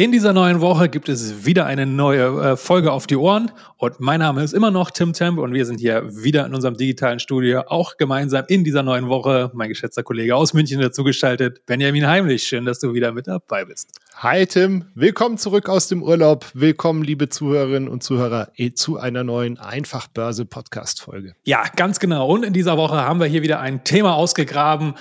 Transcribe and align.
In 0.00 0.12
dieser 0.12 0.32
neuen 0.32 0.62
Woche 0.62 0.88
gibt 0.88 1.10
es 1.10 1.44
wieder 1.44 1.66
eine 1.66 1.84
neue 1.84 2.52
äh, 2.52 2.56
Folge 2.56 2.90
auf 2.90 3.06
die 3.06 3.16
Ohren 3.16 3.52
und 3.76 4.00
mein 4.00 4.20
Name 4.20 4.42
ist 4.42 4.54
immer 4.54 4.70
noch 4.70 4.90
Tim 4.90 5.12
Temp 5.12 5.38
und 5.38 5.52
wir 5.52 5.66
sind 5.66 5.78
hier 5.78 6.04
wieder 6.16 6.46
in 6.46 6.54
unserem 6.54 6.74
digitalen 6.74 7.18
Studio, 7.18 7.64
auch 7.66 7.98
gemeinsam 7.98 8.46
in 8.48 8.64
dieser 8.64 8.82
neuen 8.82 9.10
Woche. 9.10 9.50
Mein 9.52 9.68
geschätzter 9.68 10.02
Kollege 10.02 10.34
aus 10.34 10.54
München 10.54 10.80
dazugeschaltet, 10.80 11.66
Benjamin 11.66 12.06
Heimlich. 12.06 12.44
Schön, 12.44 12.64
dass 12.64 12.78
du 12.78 12.94
wieder 12.94 13.12
mit 13.12 13.26
dabei 13.26 13.66
bist. 13.66 13.90
Hi 14.14 14.46
Tim, 14.46 14.86
willkommen 14.94 15.36
zurück 15.36 15.68
aus 15.68 15.88
dem 15.88 16.02
Urlaub. 16.02 16.46
Willkommen, 16.54 17.02
liebe 17.02 17.28
Zuhörerinnen 17.28 17.86
und 17.86 18.02
Zuhörer, 18.02 18.52
eh, 18.56 18.72
zu 18.72 18.96
einer 18.96 19.22
neuen 19.22 19.58
Einfachbörse 19.58 20.46
Podcast 20.46 21.02
Folge. 21.02 21.34
Ja, 21.44 21.64
ganz 21.76 22.00
genau. 22.00 22.26
Und 22.26 22.46
in 22.46 22.54
dieser 22.54 22.78
Woche 22.78 22.96
haben 22.96 23.20
wir 23.20 23.26
hier 23.26 23.42
wieder 23.42 23.60
ein 23.60 23.84
Thema 23.84 24.14
ausgegraben, 24.14 24.94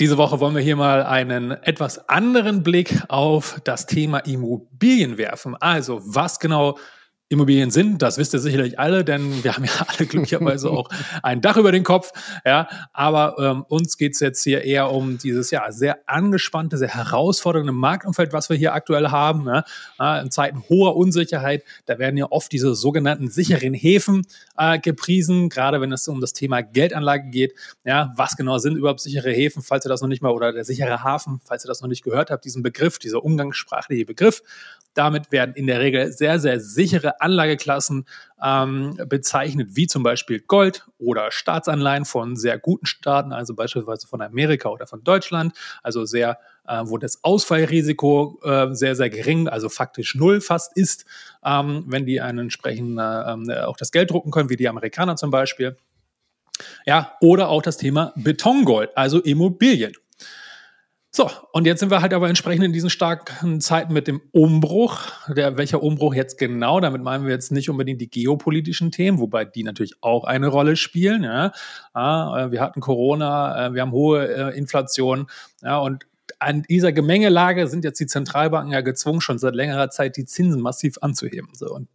diese 0.00 0.16
Woche 0.18 0.40
wollen 0.40 0.56
wir 0.56 0.62
hier 0.62 0.76
mal 0.76 1.04
einen 1.04 1.52
etwas 1.52 2.08
anderen 2.08 2.62
Blick 2.62 3.02
auf 3.08 3.60
das 3.64 3.86
Thema 3.86 4.18
Immobilien 4.18 5.18
werfen. 5.18 5.54
Also, 5.54 6.00
was 6.02 6.40
genau 6.40 6.78
Immobilien 7.30 7.70
sind, 7.70 8.02
das 8.02 8.18
wisst 8.18 8.34
ihr 8.34 8.38
sicherlich 8.38 8.78
alle, 8.78 9.02
denn 9.02 9.42
wir 9.42 9.54
haben 9.54 9.64
ja 9.64 9.70
alle 9.86 10.06
glücklicherweise 10.06 10.70
auch 10.70 10.90
ein 11.22 11.40
Dach 11.40 11.56
über 11.56 11.72
den 11.72 11.82
Kopf. 11.82 12.12
Ja, 12.44 12.68
aber 12.92 13.36
ähm, 13.38 13.64
uns 13.66 13.96
geht's 13.96 14.20
jetzt 14.20 14.44
hier 14.44 14.62
eher 14.62 14.90
um 14.90 15.16
dieses 15.16 15.50
ja 15.50 15.72
sehr 15.72 15.98
angespannte, 16.06 16.76
sehr 16.76 16.94
herausfordernde 16.94 17.72
Marktumfeld, 17.72 18.34
was 18.34 18.50
wir 18.50 18.56
hier 18.56 18.74
aktuell 18.74 19.08
haben. 19.08 19.48
Äh, 19.48 20.22
in 20.22 20.30
Zeiten 20.30 20.64
hoher 20.68 20.96
Unsicherheit, 20.96 21.64
da 21.86 21.98
werden 21.98 22.18
ja 22.18 22.26
oft 22.30 22.52
diese 22.52 22.74
sogenannten 22.74 23.30
sicheren 23.30 23.72
Häfen 23.72 24.26
äh, 24.58 24.78
gepriesen, 24.78 25.48
gerade 25.48 25.80
wenn 25.80 25.92
es 25.92 26.06
um 26.06 26.20
das 26.20 26.34
Thema 26.34 26.60
Geldanlage 26.60 27.30
geht. 27.30 27.54
Ja, 27.84 28.12
was 28.16 28.36
genau 28.36 28.58
sind 28.58 28.76
überhaupt 28.76 29.00
sichere 29.00 29.30
Häfen, 29.30 29.62
falls 29.62 29.86
ihr 29.86 29.88
das 29.88 30.02
noch 30.02 30.08
nicht 30.08 30.22
mal, 30.22 30.30
oder 30.30 30.52
der 30.52 30.64
sichere 30.64 31.02
Hafen, 31.02 31.40
falls 31.44 31.64
ihr 31.64 31.68
das 31.68 31.80
noch 31.80 31.88
nicht 31.88 32.04
gehört 32.04 32.30
habt, 32.30 32.44
diesen 32.44 32.62
Begriff, 32.62 32.98
dieser 32.98 33.24
umgangssprachliche 33.24 34.04
Begriff. 34.04 34.42
Damit 34.94 35.32
werden 35.32 35.54
in 35.54 35.66
der 35.66 35.80
Regel 35.80 36.12
sehr, 36.12 36.38
sehr 36.38 36.60
sichere 36.60 37.20
Anlageklassen 37.20 38.06
ähm, 38.42 38.96
bezeichnet, 39.08 39.70
wie 39.72 39.86
zum 39.86 40.02
Beispiel 40.02 40.40
Gold 40.40 40.86
oder 40.98 41.30
Staatsanleihen 41.30 42.04
von 42.04 42.36
sehr 42.36 42.58
guten 42.58 42.86
Staaten, 42.86 43.32
also 43.32 43.54
beispielsweise 43.54 44.06
von 44.06 44.22
Amerika 44.22 44.68
oder 44.68 44.86
von 44.86 45.02
Deutschland, 45.02 45.54
also 45.82 46.04
sehr, 46.04 46.38
äh, 46.66 46.82
wo 46.84 46.98
das 46.98 47.24
Ausfallrisiko 47.24 48.40
äh, 48.44 48.74
sehr, 48.74 48.96
sehr 48.96 49.10
gering, 49.10 49.48
also 49.48 49.68
faktisch 49.68 50.14
null 50.14 50.40
fast 50.40 50.76
ist, 50.76 51.04
ähm, 51.44 51.84
wenn 51.88 52.06
die 52.06 52.20
einen 52.20 52.38
entsprechend 52.40 52.98
äh, 52.98 53.60
auch 53.62 53.76
das 53.76 53.92
Geld 53.92 54.10
drucken 54.10 54.30
können, 54.30 54.50
wie 54.50 54.56
die 54.56 54.68
Amerikaner 54.68 55.16
zum 55.16 55.30
Beispiel. 55.30 55.76
Ja, 56.86 57.16
oder 57.20 57.48
auch 57.48 57.62
das 57.62 57.78
Thema 57.78 58.12
Betongold, 58.16 58.96
also 58.96 59.20
Immobilien. 59.20 59.94
So, 61.16 61.30
und 61.52 61.64
jetzt 61.64 61.78
sind 61.78 61.92
wir 61.92 62.02
halt 62.02 62.12
aber 62.12 62.28
entsprechend 62.28 62.64
in 62.64 62.72
diesen 62.72 62.90
starken 62.90 63.60
Zeiten 63.60 63.92
mit 63.92 64.08
dem 64.08 64.20
Umbruch. 64.32 64.98
Der, 65.28 65.56
welcher 65.56 65.80
Umbruch 65.80 66.12
jetzt 66.12 66.38
genau? 66.38 66.80
Damit 66.80 67.02
meinen 67.02 67.24
wir 67.24 67.30
jetzt 67.30 67.52
nicht 67.52 67.70
unbedingt 67.70 68.00
die 68.00 68.10
geopolitischen 68.10 68.90
Themen, 68.90 69.20
wobei 69.20 69.44
die 69.44 69.62
natürlich 69.62 69.94
auch 70.00 70.24
eine 70.24 70.48
Rolle 70.48 70.74
spielen. 70.74 71.22
Ja. 71.22 71.52
ja 71.94 72.46
äh, 72.46 72.50
wir 72.50 72.60
hatten 72.60 72.80
Corona, 72.80 73.68
äh, 73.68 73.74
wir 73.74 73.82
haben 73.82 73.92
hohe 73.92 74.26
äh, 74.26 74.58
Inflation. 74.58 75.28
Ja, 75.62 75.78
und 75.78 76.04
an 76.40 76.64
dieser 76.68 76.90
Gemengelage 76.90 77.68
sind 77.68 77.84
jetzt 77.84 78.00
die 78.00 78.08
Zentralbanken 78.08 78.72
ja 78.72 78.80
gezwungen, 78.80 79.20
schon 79.20 79.38
seit 79.38 79.54
längerer 79.54 79.90
Zeit 79.90 80.16
die 80.16 80.24
Zinsen 80.24 80.60
massiv 80.60 80.96
anzuheben. 81.00 81.50
So, 81.52 81.72
und 81.72 81.86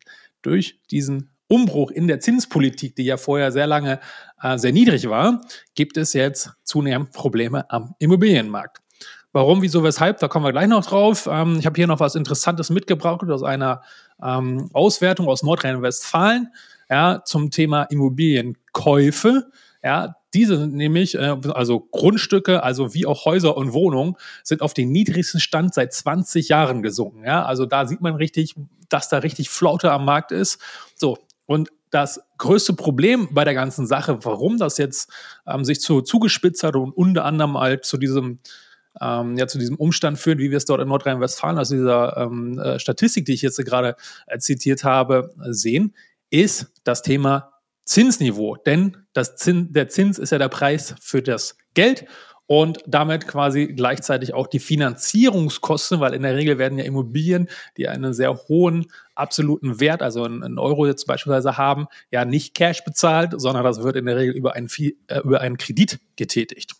durch 0.44 0.80
diesen 0.92 1.30
Umbruch 1.50 1.92
in 1.92 2.08
der 2.08 2.22
Zinspolitik, 2.22 2.96
die 2.96 3.04
ja 3.04 3.18
vorher 3.18 3.52
sehr 3.52 3.68
lange 3.68 4.00
äh, 4.42 4.58
sehr 4.58 4.72
niedrig 4.72 5.10
war, 5.10 5.42
gibt 5.76 5.98
es 5.98 6.14
jetzt 6.14 6.52
zunehmend 6.64 7.12
Probleme 7.12 7.70
am 7.70 7.96
Immobilienmarkt. 8.00 8.80
Warum, 9.32 9.62
wieso, 9.62 9.84
weshalb, 9.84 10.20
da 10.20 10.28
kommen 10.28 10.46
wir 10.46 10.52
gleich 10.52 10.68
noch 10.68 10.86
drauf. 10.86 11.30
Ähm, 11.32 11.58
ich 11.60 11.66
habe 11.66 11.76
hier 11.76 11.88
noch 11.88 12.00
was 12.00 12.16
Interessantes 12.16 12.70
mitgebracht 12.72 13.30
aus 13.30 13.44
einer 13.44 13.84
ähm, 14.22 14.70
Auswertung 14.74 15.28
aus 15.28 15.44
Nordrhein-Westfalen 15.44 16.52
ja, 16.90 17.22
zum 17.24 17.52
Thema 17.52 17.84
Immobilienkäufe. 17.84 19.52
Ja, 19.84 20.16
diese 20.34 20.58
sind 20.58 20.74
nämlich, 20.74 21.16
äh, 21.16 21.38
also 21.54 21.80
Grundstücke, 21.80 22.64
also 22.64 22.94
wie 22.94 23.06
auch 23.06 23.26
Häuser 23.26 23.56
und 23.56 23.74
Wohnungen, 23.74 24.16
sind 24.44 24.62
auf 24.62 24.74
den 24.74 24.92
niedrigsten 24.92 25.40
Stand 25.40 25.74
seit 25.76 25.94
20 25.94 26.50
Jahren 26.50 26.82
gesunken. 26.82 27.24
Ja, 27.24 27.46
also 27.46 27.66
da 27.66 27.86
sieht 27.86 28.02
man 28.02 28.16
richtig, 28.16 28.56
dass 28.90 29.10
da 29.10 29.20
richtig 29.20 29.50
Flaute 29.50 29.92
am 29.92 30.06
Markt 30.06 30.32
ist. 30.32 30.60
So, 30.96 31.18
und 31.46 31.70
das 31.92 32.22
größte 32.38 32.74
Problem 32.74 33.30
bei 33.32 33.44
der 33.44 33.54
ganzen 33.54 33.88
Sache, 33.88 34.20
warum 34.24 34.58
das 34.58 34.78
jetzt 34.78 35.12
ähm, 35.48 35.64
sich 35.64 35.82
zu, 35.82 36.02
zugespitzt 36.02 36.64
hat 36.64 36.76
und 36.76 36.92
unter 36.92 37.26
anderem 37.26 37.58
halt 37.58 37.86
zu 37.86 37.98
diesem 37.98 38.40
ähm, 39.02 39.38
ja, 39.38 39.48
zu 39.48 39.58
diesem 39.58 39.76
Umstand 39.76 40.18
führen, 40.18 40.40
wie 40.40 40.52
wir 40.52 40.58
es 40.58 40.66
dort 40.66 40.82
in 40.82 40.88
Nordrhein-Westfalen 40.88 41.58
aus 41.58 41.70
dieser 41.70 42.18
ähm, 42.18 42.60
äh, 42.60 42.80
Statistik, 42.80 43.26
die 43.26 43.34
ich 43.34 43.42
jetzt 43.42 43.64
gerade 43.64 43.96
äh, 44.28 44.38
zitiert 44.40 44.84
habe, 44.84 45.34
sehen, 45.50 45.96
ist 46.30 46.72
das 46.84 47.02
Thema 47.02 47.54
Zinsniveau. 47.86 48.56
Denn 48.56 48.98
das 49.14 49.36
Zin, 49.36 49.74
der 49.74 49.90
Zins 49.90 50.20
ist 50.20 50.32
ja 50.32 50.38
der 50.38 50.50
Preis 50.50 50.96
für 51.02 51.22
das 51.22 51.58
Geld 51.74 52.06
und 52.46 52.80
damit 52.88 53.28
quasi 53.28 53.68
gleichzeitig 53.68 54.34
auch 54.34 54.48
die 54.48 54.60
Finanzierungskosten, 54.60 56.00
weil 56.00 56.16
in 56.16 56.24
der 56.24 56.36
Regel 56.36 56.58
werden 56.58 56.80
ja 56.80 56.84
Immobilien, 56.84 57.48
die 57.78 57.88
einen 57.88 58.12
sehr 58.12 58.36
hohen 58.48 58.88
absoluten 59.14 59.80
Wert, 59.80 60.02
also 60.02 60.24
einen 60.24 60.58
Euro 60.58 60.88
jetzt 60.88 61.06
beispielsweise 61.06 61.58
haben, 61.58 61.86
ja 62.10 62.26
nicht 62.26 62.56
Cash 62.56 62.84
bezahlt, 62.84 63.34
sondern 63.38 63.64
das 63.64 63.84
wird 63.84 63.98
in 63.98 64.08
der 64.08 64.18
Regel 64.18 64.36
über 64.36 64.54
einen, 64.54 64.68
äh, 65.08 65.20
über 65.20 65.42
einen 65.42 65.58
Kredit 65.58 66.00
getätigt. 66.16 66.74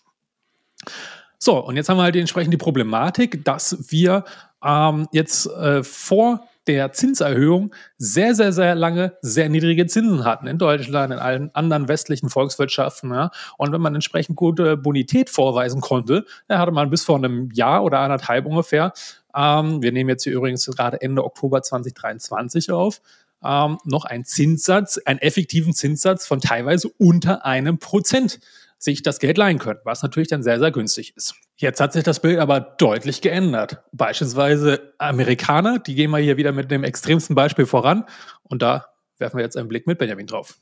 So, 1.40 1.58
und 1.58 1.78
jetzt 1.78 1.88
haben 1.90 1.98
wir 1.98 2.04
halt 2.04 2.18
entsprechend 2.18 2.54
die 2.54 2.58
Problematik, 2.58 3.46
dass 3.46 3.90
wir 3.90 4.26
ähm, 4.64 5.08
jetzt 5.14 5.48
äh, 5.48 5.84
vor 5.84 6.46
der 6.68 6.92
Zinserhöhung 6.92 7.74
sehr, 7.98 8.36
sehr, 8.36 8.52
sehr 8.52 8.76
lange 8.76 9.18
sehr 9.22 9.50
niedrige 9.50 9.88
Zinsen 9.88 10.26
hatten 10.26 10.46
in 10.46 10.58
Deutschland, 10.58 11.14
in 11.14 11.18
allen 11.18 11.56
anderen 11.56 11.88
westlichen 11.88 12.30
Volkswirtschaften. 12.30 13.12
Ja. 13.12 13.32
Und 13.58 13.72
wenn 13.72 13.82
man 13.82 13.96
entsprechend 13.96 14.36
gute 14.36 14.78
Bonität 14.78 15.30
vorweisen 15.30 15.82
konnte, 15.82 16.26
dann 16.48 16.60
hatte 16.60 16.72
man 16.72 16.90
bis 16.90 17.04
vor 17.04 17.16
einem 17.16 17.50
Jahr 17.54 17.84
oder 17.84 18.00
anderthalb 18.00 18.46
ungefähr, 18.46 18.94
ähm, 19.36 19.82
wir 19.82 19.92
nehmen 19.92 20.10
jetzt 20.10 20.26
hier 20.26 20.34
übrigens 20.34 20.66
gerade 20.66 21.02
Ende 21.02 21.24
Oktober 21.24 21.62
2023 21.62 22.72
auf, 22.72 23.02
ähm, 23.44 23.78
noch 23.86 24.06
einen 24.06 24.26
Zinssatz, 24.26 25.00
einen 25.06 25.20
effektiven 25.20 25.74
Zinssatz 25.74 26.28
von 26.28 26.42
teilweise 26.42 26.90
unter 26.98 27.46
einem 27.46 27.80
Prozent 27.80 28.40
sich 28.80 29.04
das 29.04 29.20
Geld 29.20 29.38
leihen 29.38 29.60
können, 29.60 29.80
was 29.84 30.02
natürlich 30.02 30.30
dann 30.30 30.42
sehr, 30.42 30.58
sehr 30.58 30.72
günstig 30.72 31.16
ist. 31.16 31.36
Jetzt 31.58 31.82
hat 31.82 31.94
sich 31.94 32.04
das 32.04 32.22
Bild 32.22 32.40
aber 32.40 32.62
deutlich 32.62 33.22
geändert. 33.22 33.84
Beispielsweise 33.92 34.94
Amerikaner, 34.98 35.80
die 35.80 35.96
gehen 35.96 36.10
mal 36.10 36.22
hier 36.22 36.38
wieder 36.38 36.54
mit 36.54 36.72
dem 36.72 36.84
extremsten 36.84 37.36
Beispiel 37.36 37.66
voran 37.66 38.06
und 38.44 38.62
da 38.62 38.88
werfen 39.18 39.38
wir 39.38 39.44
jetzt 39.44 39.58
einen 39.58 39.68
Blick 39.68 39.86
mit 39.86 40.00
Benjamin 40.00 40.26
drauf. 40.26 40.58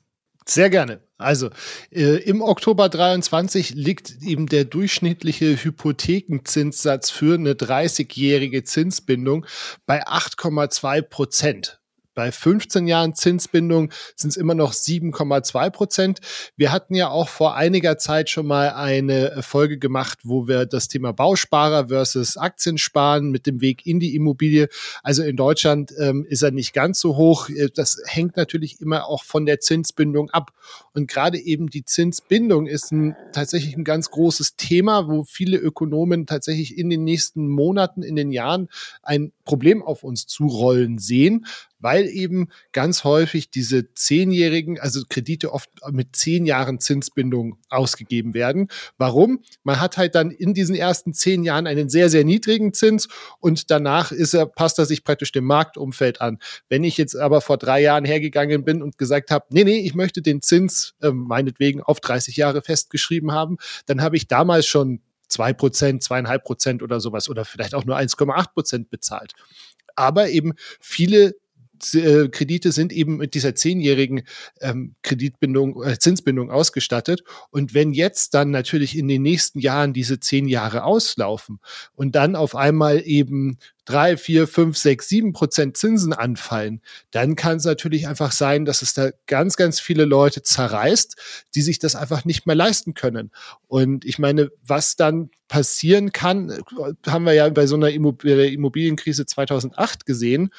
Sehr 0.47 0.69
gerne. 0.69 1.01
Also 1.17 1.50
äh, 1.91 2.23
im 2.23 2.41
Oktober 2.41 2.88
23 2.88 3.75
liegt 3.75 4.22
eben 4.22 4.47
der 4.47 4.63
durchschnittliche 4.63 5.61
Hypothekenzinssatz 5.61 7.09
für 7.09 7.35
eine 7.35 7.53
30-jährige 7.53 8.63
Zinsbindung 8.63 9.45
bei 9.85 10.07
8,2 10.07 11.01
Prozent. 11.01 11.81
Bei 12.17 12.31
15 12.31 12.88
Jahren 12.88 13.13
Zinsbindung 13.13 13.91
sind 14.16 14.31
es 14.31 14.38
immer 14.38 14.55
noch 14.55 14.73
7,2 14.73 15.69
Prozent. 15.69 16.19
Wir 16.56 16.71
hatten 16.71 16.95
ja 16.95 17.09
auch 17.09 17.30
vor 17.30 17.53
einiger 17.53 18.00
Zeit 18.00 18.31
schon 18.31 18.47
mal 18.47 18.71
eine 18.71 19.44
Folge 19.44 19.77
gemacht, 19.77 20.21
wo 20.24 20.47
wir 20.47 20.65
das 20.65 20.88
Thema 20.88 21.13
Bausparer 21.13 21.89
versus 21.89 22.36
Aktiensparen 22.36 23.30
mit 23.30 23.45
dem 23.45 23.62
Weg 23.62 23.86
in 23.86 24.00
die 24.00 24.15
Immobilie. 24.15 24.68
Also 25.03 25.21
in 25.21 25.36
Deutschland 25.36 25.94
ähm, 26.00 26.25
ist 26.27 26.42
er 26.42 26.50
nicht 26.50 26.74
ganz 26.74 27.00
so 27.00 27.18
hoch. 27.18 27.50
Äh, 27.50 27.69
das 27.71 28.01
hängt 28.07 28.36
natürlich 28.36 28.81
immer 28.81 29.06
auch 29.06 29.24
von 29.24 29.45
der 29.45 29.59
Zinsbindung 29.59 30.31
ab. 30.31 30.53
Und 30.94 31.07
gerade 31.07 31.38
eben 31.38 31.68
die 31.68 31.86
Zinsbindung 31.86 32.65
ist 32.65 32.92
ein, 32.92 33.15
tatsächlich 33.31 33.77
ein 33.77 33.83
ganz 33.83 34.09
großes 34.09 34.56
Thema, 34.56 35.07
wo 35.07 35.24
viele 35.24 35.57
Ökonomen 35.57 36.25
tatsächlich 36.25 36.80
in 36.80 36.89
den 36.89 37.03
nächsten 37.03 37.47
Monaten, 37.47 38.01
in 38.01 38.15
den 38.15 38.31
Jahren 38.31 38.69
ein 39.03 39.31
Problem 39.45 39.83
auf 39.83 40.03
uns 40.03 40.25
zurollen 40.25 40.97
sehen 40.97 41.45
weil 41.79 42.07
eben 42.07 42.50
ganz 42.71 43.03
häufig 43.03 43.50
diese 43.50 43.94
zehnjährigen, 43.94 44.79
also 44.79 45.01
Kredite 45.07 45.53
oft 45.53 45.69
mit 45.91 46.15
zehn 46.15 46.45
Jahren 46.45 46.79
Zinsbindung 46.79 47.57
ausgegeben 47.69 48.33
werden. 48.33 48.69
Warum? 48.97 49.44
Man 49.63 49.79
hat 49.79 49.97
halt 49.97 50.15
dann 50.15 50.31
in 50.31 50.53
diesen 50.53 50.75
ersten 50.75 51.13
zehn 51.13 51.44
Jahren 51.44 51.68
einen 51.68 51.89
sehr, 51.89 52.09
sehr 52.09 52.24
niedrigen 52.24 52.74
Zins 52.74 53.07
und 53.39 53.69
danach 53.71 54.12
ist 54.12 54.33
er, 54.33 54.45
passt 54.45 54.79
er 54.79 54.85
sich 54.85 55.03
praktisch 55.03 55.31
dem 55.31 55.45
Marktumfeld 55.45 56.21
an. 56.21 56.39
Wenn 56.69 56.83
ich 56.83 56.97
jetzt 56.97 57.15
aber 57.15 57.41
vor 57.41 57.57
drei 57.57 57.81
Jahren 57.81 58.06
hergegangen 58.06 58.63
bin 58.63 58.81
und 58.81 58.97
gesagt 58.97 59.31
habe, 59.31 59.45
nee, 59.50 59.63
nee, 59.63 59.80
ich 59.80 59.95
möchte 59.95 60.21
den 60.21 60.41
Zins 60.41 60.95
äh, 61.01 61.12
meinetwegen 61.12 61.81
auf 61.81 62.00
30 62.00 62.38
Jahre 62.38 62.62
festgeschrieben 62.62 63.31
haben, 63.31 63.57
dann 63.85 64.01
habe 64.01 64.18
ich 64.18 64.27
damals 64.27 64.65
schon 64.65 65.01
zwei 65.27 65.53
Prozent, 65.53 66.03
zweieinhalb 66.03 66.44
Prozent 66.44 66.81
oder 66.81 67.00
sowas 67.00 67.30
oder 67.30 67.45
vielleicht 67.45 67.75
auch 67.75 67.85
nur 67.85 67.97
1,8 67.97 68.53
Prozent 68.53 68.89
bezahlt. 68.89 69.33
Aber 69.95 70.30
eben 70.30 70.53
viele 70.80 71.35
äh, 71.94 72.29
Kredite 72.29 72.71
sind 72.71 72.94
eben 72.94 73.18
mit 73.18 73.33
dieser 73.33 73.56
zehnjährigen 73.56 74.24
ähm, 74.62 74.95
Kreditbindung, 75.03 75.83
äh, 75.83 75.97
Zinsbindung 76.00 76.51
ausgestattet. 76.51 77.24
Und 77.50 77.74
wenn 77.74 77.94
jetzt 77.94 78.33
dann 78.33 78.51
natürlich 78.51 78.97
in 78.97 79.07
den 79.07 79.21
nächsten 79.21 79.59
Jahren 79.59 79.94
diese 79.94 80.19
zehn 80.19 80.47
Jahre 80.47 80.83
auslaufen 80.83 81.59
und 81.95 82.15
dann 82.15 82.35
auf 82.35 82.56
einmal 82.56 83.01
eben 83.06 83.57
drei, 83.88 84.18
vier, 84.18 84.47
fünf, 84.47 84.77
sechs, 84.77 85.07
sieben 85.07 85.31
Prozent 85.31 85.77
Zinsen 85.77 86.12
anfallen, 86.12 86.81
dann 87.12 87.35
kann 87.35 87.57
es 87.57 87.63
natürlich 87.63 88.07
einfach 88.07 88.33
sein, 88.33 88.65
dass 88.65 88.81
es 88.81 88.94
da 88.94 89.12
ganz, 89.27 89.56
ganz 89.56 89.80
viele 89.80 90.03
Leute 90.03 90.44
zerreißt, 90.44 91.15
die 91.56 91.62
sich 91.62 91.80
das 91.80 91.95
einfach 91.95 92.25
nicht 92.25 92.45
mehr 92.45 92.56
leisten 92.56 92.94
können. 92.94 93.31
Und 93.68 94.03
ich 94.03 94.19
meine, 94.19 94.51
was 94.62 94.97
dann 94.97 95.30
passieren 95.47 96.12
kann, 96.12 96.50
äh, 96.50 96.59
haben 97.09 97.25
wir 97.25 97.33
ja 97.33 97.47
bei 97.50 97.65
so 97.65 97.75
einer 97.75 97.89
Immobilienkrise 97.89 99.25
2008 99.25 100.06
gesehen 100.06 100.50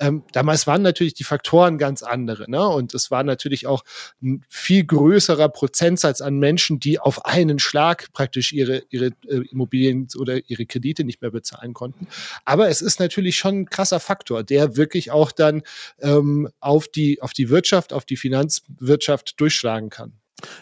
ähm, 0.00 0.24
damals 0.32 0.66
waren 0.66 0.82
natürlich 0.82 1.14
die 1.14 1.24
Faktoren 1.24 1.78
ganz 1.78 2.02
andere. 2.02 2.50
Ne? 2.50 2.66
Und 2.66 2.94
es 2.94 3.10
war 3.10 3.22
natürlich 3.22 3.66
auch 3.66 3.84
ein 4.22 4.44
viel 4.48 4.84
größerer 4.84 5.48
Prozentsatz 5.48 6.20
an 6.20 6.38
Menschen, 6.38 6.80
die 6.80 6.98
auf 6.98 7.24
einen 7.24 7.58
Schlag 7.58 8.12
praktisch 8.12 8.52
ihre, 8.52 8.82
ihre 8.90 9.10
äh, 9.28 9.42
Immobilien 9.50 10.08
oder 10.18 10.38
ihre 10.48 10.66
Kredite 10.66 11.04
nicht 11.04 11.22
mehr 11.22 11.30
bezahlen 11.30 11.74
konnten. 11.74 12.08
Aber 12.44 12.68
es 12.68 12.82
ist 12.82 12.98
natürlich 12.98 13.36
schon 13.36 13.60
ein 13.60 13.66
krasser 13.66 14.00
Faktor, 14.00 14.42
der 14.42 14.76
wirklich 14.76 15.12
auch 15.12 15.30
dann 15.30 15.62
ähm, 16.00 16.48
auf, 16.60 16.88
die, 16.88 17.22
auf 17.22 17.32
die 17.32 17.48
Wirtschaft, 17.48 17.92
auf 17.92 18.04
die 18.04 18.16
Finanzwirtschaft 18.16 19.40
durchschlagen 19.40 19.90
kann. 19.90 20.12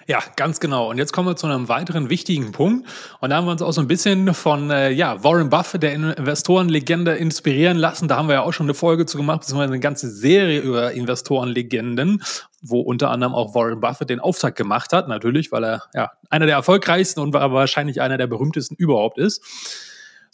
Ja, 0.07 0.21
ganz 0.37 0.61
genau. 0.61 0.91
Und 0.91 0.99
jetzt 0.99 1.13
kommen 1.13 1.29
wir 1.29 1.37
zu 1.37 1.47
einem 1.47 1.69
weiteren 1.69 2.11
wichtigen 2.11 2.53
Punkt. 2.53 2.89
Und 3.21 3.31
da 3.31 3.37
haben 3.37 3.47
wir 3.47 3.53
uns 3.53 3.63
auch 3.63 3.73
so 3.73 3.81
ein 3.81 3.89
bisschen 3.89 4.35
von 4.35 4.71
äh, 4.71 4.91
ja, 4.91 5.23
Warren 5.23 5.51
Buffett, 5.51 5.83
der 5.83 5.93
Investorenlegende, 5.93 7.13
inspirieren 7.13 7.77
lassen. 7.77 8.09
Da 8.09 8.17
haben 8.17 8.29
wir 8.29 8.35
ja 8.35 8.43
auch 8.43 8.53
schon 8.53 8.67
eine 8.67 8.75
Folge 8.75 9.07
zu 9.07 9.17
gemacht, 9.17 9.41
beziehungsweise 9.41 9.73
eine 9.73 9.81
ganze 9.81 10.11
Serie 10.11 10.61
über 10.61 10.93
Investorenlegenden, 10.93 12.23
wo 12.61 12.81
unter 12.81 13.11
anderem 13.11 13.35
auch 13.35 13.55
Warren 13.55 13.81
Buffett 13.81 14.11
den 14.11 14.21
Auftakt 14.21 14.57
gemacht 14.57 14.93
hat, 14.93 15.09
natürlich, 15.09 15.53
weil 15.53 15.65
er 15.65 15.83
ja 15.95 16.13
einer 16.31 16.47
der 16.47 16.57
erfolgreichsten 16.57 17.21
und 17.21 17.33
wahrscheinlich 17.33 18.01
einer 18.01 18.19
der 18.19 18.27
berühmtesten 18.27 18.75
überhaupt 18.77 19.19
ist. 19.19 19.43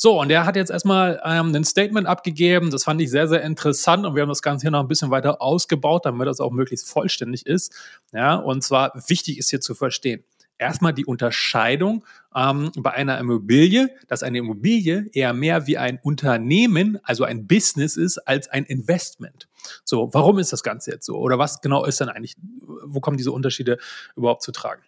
So, 0.00 0.20
und 0.20 0.30
er 0.30 0.46
hat 0.46 0.54
jetzt 0.54 0.70
erstmal 0.70 1.20
ähm, 1.24 1.52
ein 1.52 1.64
Statement 1.64 2.06
abgegeben. 2.06 2.70
Das 2.70 2.84
fand 2.84 3.00
ich 3.00 3.10
sehr, 3.10 3.26
sehr 3.26 3.42
interessant 3.42 4.06
und 4.06 4.14
wir 4.14 4.22
haben 4.22 4.28
das 4.28 4.42
Ganze 4.42 4.62
hier 4.62 4.70
noch 4.70 4.78
ein 4.78 4.86
bisschen 4.86 5.10
weiter 5.10 5.42
ausgebaut, 5.42 6.06
damit 6.06 6.28
das 6.28 6.38
auch 6.38 6.52
möglichst 6.52 6.88
vollständig 6.88 7.46
ist. 7.46 7.74
Ja, 8.12 8.36
und 8.36 8.62
zwar 8.62 8.92
wichtig 9.08 9.38
ist 9.38 9.50
hier 9.50 9.60
zu 9.60 9.74
verstehen. 9.74 10.22
Erstmal 10.56 10.94
die 10.94 11.04
Unterscheidung 11.04 12.04
ähm, 12.32 12.70
bei 12.76 12.92
einer 12.92 13.18
Immobilie, 13.18 13.90
dass 14.06 14.22
eine 14.22 14.38
Immobilie 14.38 15.10
eher 15.12 15.32
mehr 15.32 15.66
wie 15.66 15.78
ein 15.78 15.98
Unternehmen, 16.00 17.00
also 17.02 17.24
ein 17.24 17.48
Business 17.48 17.96
ist, 17.96 18.18
als 18.18 18.48
ein 18.48 18.66
Investment. 18.66 19.48
So, 19.82 20.10
warum 20.12 20.38
ist 20.38 20.52
das 20.52 20.62
Ganze 20.62 20.92
jetzt 20.92 21.06
so? 21.06 21.16
Oder 21.16 21.40
was 21.40 21.60
genau 21.60 21.84
ist 21.84 21.98
denn 21.98 22.08
eigentlich, 22.08 22.36
wo 22.84 23.00
kommen 23.00 23.16
diese 23.16 23.32
Unterschiede 23.32 23.78
überhaupt 24.14 24.42
zu 24.42 24.52
tragen? 24.52 24.82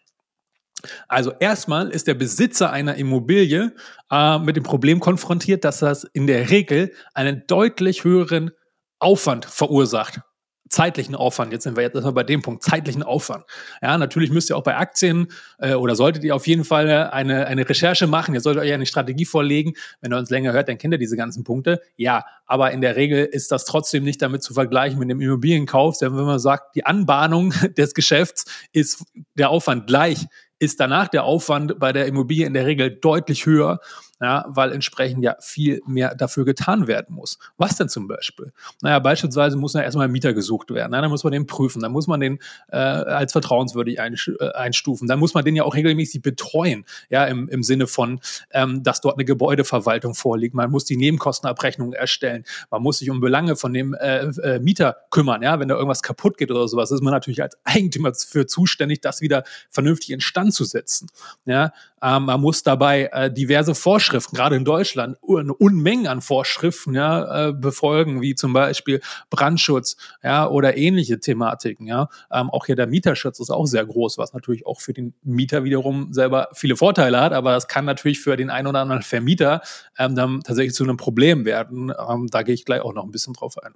Also 1.08 1.32
erstmal 1.38 1.88
ist 1.88 2.06
der 2.06 2.14
Besitzer 2.14 2.70
einer 2.70 2.96
Immobilie 2.96 3.72
äh, 4.10 4.38
mit 4.38 4.56
dem 4.56 4.64
Problem 4.64 5.00
konfrontiert, 5.00 5.64
dass 5.64 5.80
das 5.80 6.04
in 6.04 6.26
der 6.26 6.50
Regel 6.50 6.92
einen 7.14 7.44
deutlich 7.46 8.04
höheren 8.04 8.50
Aufwand 8.98 9.44
verursacht. 9.46 10.20
Zeitlichen 10.68 11.16
Aufwand. 11.16 11.52
Jetzt 11.52 11.64
sind 11.64 11.74
wir 11.74 11.82
jetzt 11.82 11.96
erstmal 11.96 12.12
bei 12.12 12.22
dem 12.22 12.42
Punkt, 12.42 12.62
zeitlichen 12.62 13.02
Aufwand. 13.02 13.44
Ja, 13.82 13.98
natürlich 13.98 14.30
müsst 14.30 14.50
ihr 14.50 14.56
auch 14.56 14.62
bei 14.62 14.76
Aktien 14.76 15.26
äh, 15.58 15.74
oder 15.74 15.96
solltet 15.96 16.22
ihr 16.22 16.36
auf 16.36 16.46
jeden 16.46 16.62
Fall 16.62 16.88
eine, 17.10 17.48
eine 17.48 17.68
Recherche 17.68 18.06
machen. 18.06 18.34
Ihr 18.34 18.40
solltet 18.40 18.62
euch 18.62 18.72
eine 18.72 18.86
Strategie 18.86 19.24
vorlegen. 19.24 19.72
Wenn 20.00 20.12
ihr 20.12 20.18
uns 20.18 20.30
länger 20.30 20.52
hört, 20.52 20.68
dann 20.68 20.78
kennt 20.78 20.94
ihr 20.94 20.98
diese 20.98 21.16
ganzen 21.16 21.42
Punkte. 21.42 21.80
Ja, 21.96 22.24
aber 22.46 22.70
in 22.70 22.82
der 22.82 22.94
Regel 22.94 23.24
ist 23.24 23.50
das 23.50 23.64
trotzdem 23.64 24.04
nicht 24.04 24.22
damit 24.22 24.44
zu 24.44 24.54
vergleichen 24.54 25.00
mit 25.00 25.10
dem 25.10 25.20
Immobilienkauf. 25.20 25.98
Denn 25.98 26.16
wenn 26.16 26.24
man 26.24 26.38
sagt, 26.38 26.76
die 26.76 26.86
Anbahnung 26.86 27.52
des 27.76 27.92
Geschäfts 27.92 28.44
ist 28.72 29.02
der 29.34 29.50
Aufwand 29.50 29.88
gleich, 29.88 30.28
ist 30.60 30.78
danach 30.78 31.08
der 31.08 31.24
Aufwand 31.24 31.78
bei 31.78 31.92
der 31.92 32.06
Immobilie 32.06 32.46
in 32.46 32.54
der 32.54 32.66
Regel 32.66 32.90
deutlich 32.90 33.46
höher 33.46 33.80
ja, 34.20 34.44
weil 34.48 34.72
entsprechend 34.72 35.24
ja 35.24 35.36
viel 35.40 35.80
mehr 35.86 36.14
dafür 36.14 36.44
getan 36.44 36.86
werden 36.86 37.14
muss. 37.14 37.38
Was 37.56 37.76
denn 37.76 37.88
zum 37.88 38.06
Beispiel? 38.06 38.52
Naja, 38.82 38.98
beispielsweise 38.98 39.56
muss 39.56 39.72
ja 39.72 39.80
erstmal 39.80 40.06
ein 40.06 40.12
Mieter 40.12 40.34
gesucht 40.34 40.70
werden. 40.70 40.92
Ja, 40.92 41.00
dann 41.00 41.10
muss 41.10 41.24
man 41.24 41.32
den 41.32 41.46
prüfen, 41.46 41.80
dann 41.80 41.92
muss 41.92 42.06
man 42.06 42.20
den 42.20 42.38
äh, 42.68 42.76
als 42.76 43.32
vertrauenswürdig 43.32 43.98
äh, 43.98 44.50
einstufen, 44.54 45.08
dann 45.08 45.18
muss 45.18 45.34
man 45.34 45.44
den 45.44 45.56
ja 45.56 45.64
auch 45.64 45.74
regelmäßig 45.74 46.22
betreuen, 46.22 46.84
ja, 47.08 47.24
im, 47.24 47.48
im 47.48 47.62
Sinne 47.62 47.86
von, 47.86 48.20
ähm, 48.50 48.82
dass 48.82 49.00
dort 49.00 49.16
eine 49.16 49.24
Gebäudeverwaltung 49.24 50.14
vorliegt. 50.14 50.54
Man 50.54 50.70
muss 50.70 50.84
die 50.84 50.96
Nebenkostenabrechnung 50.96 51.92
erstellen, 51.92 52.44
man 52.70 52.82
muss 52.82 52.98
sich 52.98 53.10
um 53.10 53.20
Belange 53.20 53.56
von 53.56 53.72
dem 53.72 53.94
äh, 53.94 54.26
äh, 54.26 54.58
Mieter 54.60 54.96
kümmern, 55.10 55.42
ja, 55.42 55.58
wenn 55.58 55.68
da 55.68 55.76
irgendwas 55.76 56.02
kaputt 56.02 56.36
geht 56.36 56.50
oder 56.50 56.68
sowas, 56.68 56.90
ist 56.90 57.02
man 57.02 57.12
natürlich 57.12 57.42
als 57.42 57.56
Eigentümer 57.64 58.12
für 58.14 58.46
zuständig, 58.46 59.00
das 59.00 59.20
wieder 59.20 59.44
vernünftig 59.70 60.10
in 60.10 60.20
Stand 60.20 60.52
zu 60.52 60.64
setzen. 60.64 61.08
Ja, 61.46 61.72
ähm, 62.02 62.24
man 62.24 62.40
muss 62.40 62.62
dabei 62.62 63.10
äh, 63.12 63.32
diverse 63.32 63.74
Vorschriften, 63.74 64.36
gerade 64.36 64.56
in 64.56 64.64
Deutschland, 64.64 65.18
eine 65.28 65.54
Unmengen 65.54 66.06
an 66.06 66.20
Vorschriften 66.20 66.94
ja, 66.94 67.48
äh, 67.48 67.52
befolgen, 67.52 68.20
wie 68.22 68.34
zum 68.34 68.52
Beispiel 68.52 69.00
Brandschutz 69.28 69.96
ja, 70.22 70.48
oder 70.48 70.76
ähnliche 70.76 71.20
Thematiken. 71.20 71.86
Ja. 71.86 72.08
Ähm, 72.30 72.50
auch 72.50 72.66
hier 72.66 72.76
der 72.76 72.86
Mieterschutz 72.86 73.40
ist 73.40 73.50
auch 73.50 73.66
sehr 73.66 73.84
groß, 73.84 74.18
was 74.18 74.32
natürlich 74.32 74.66
auch 74.66 74.80
für 74.80 74.92
den 74.92 75.14
Mieter 75.22 75.64
wiederum 75.64 76.12
selber 76.12 76.48
viele 76.52 76.76
Vorteile 76.76 77.20
hat, 77.20 77.32
aber 77.32 77.52
das 77.52 77.68
kann 77.68 77.84
natürlich 77.84 78.20
für 78.20 78.36
den 78.36 78.50
einen 78.50 78.66
oder 78.66 78.80
anderen 78.80 79.02
Vermieter 79.02 79.60
ähm, 79.98 80.14
dann 80.14 80.40
tatsächlich 80.42 80.74
zu 80.74 80.84
einem 80.84 80.96
Problem 80.96 81.44
werden. 81.44 81.92
Ähm, 82.08 82.28
da 82.30 82.42
gehe 82.42 82.54
ich 82.54 82.64
gleich 82.64 82.80
auch 82.80 82.94
noch 82.94 83.04
ein 83.04 83.10
bisschen 83.10 83.34
drauf 83.34 83.56
ein. 83.62 83.74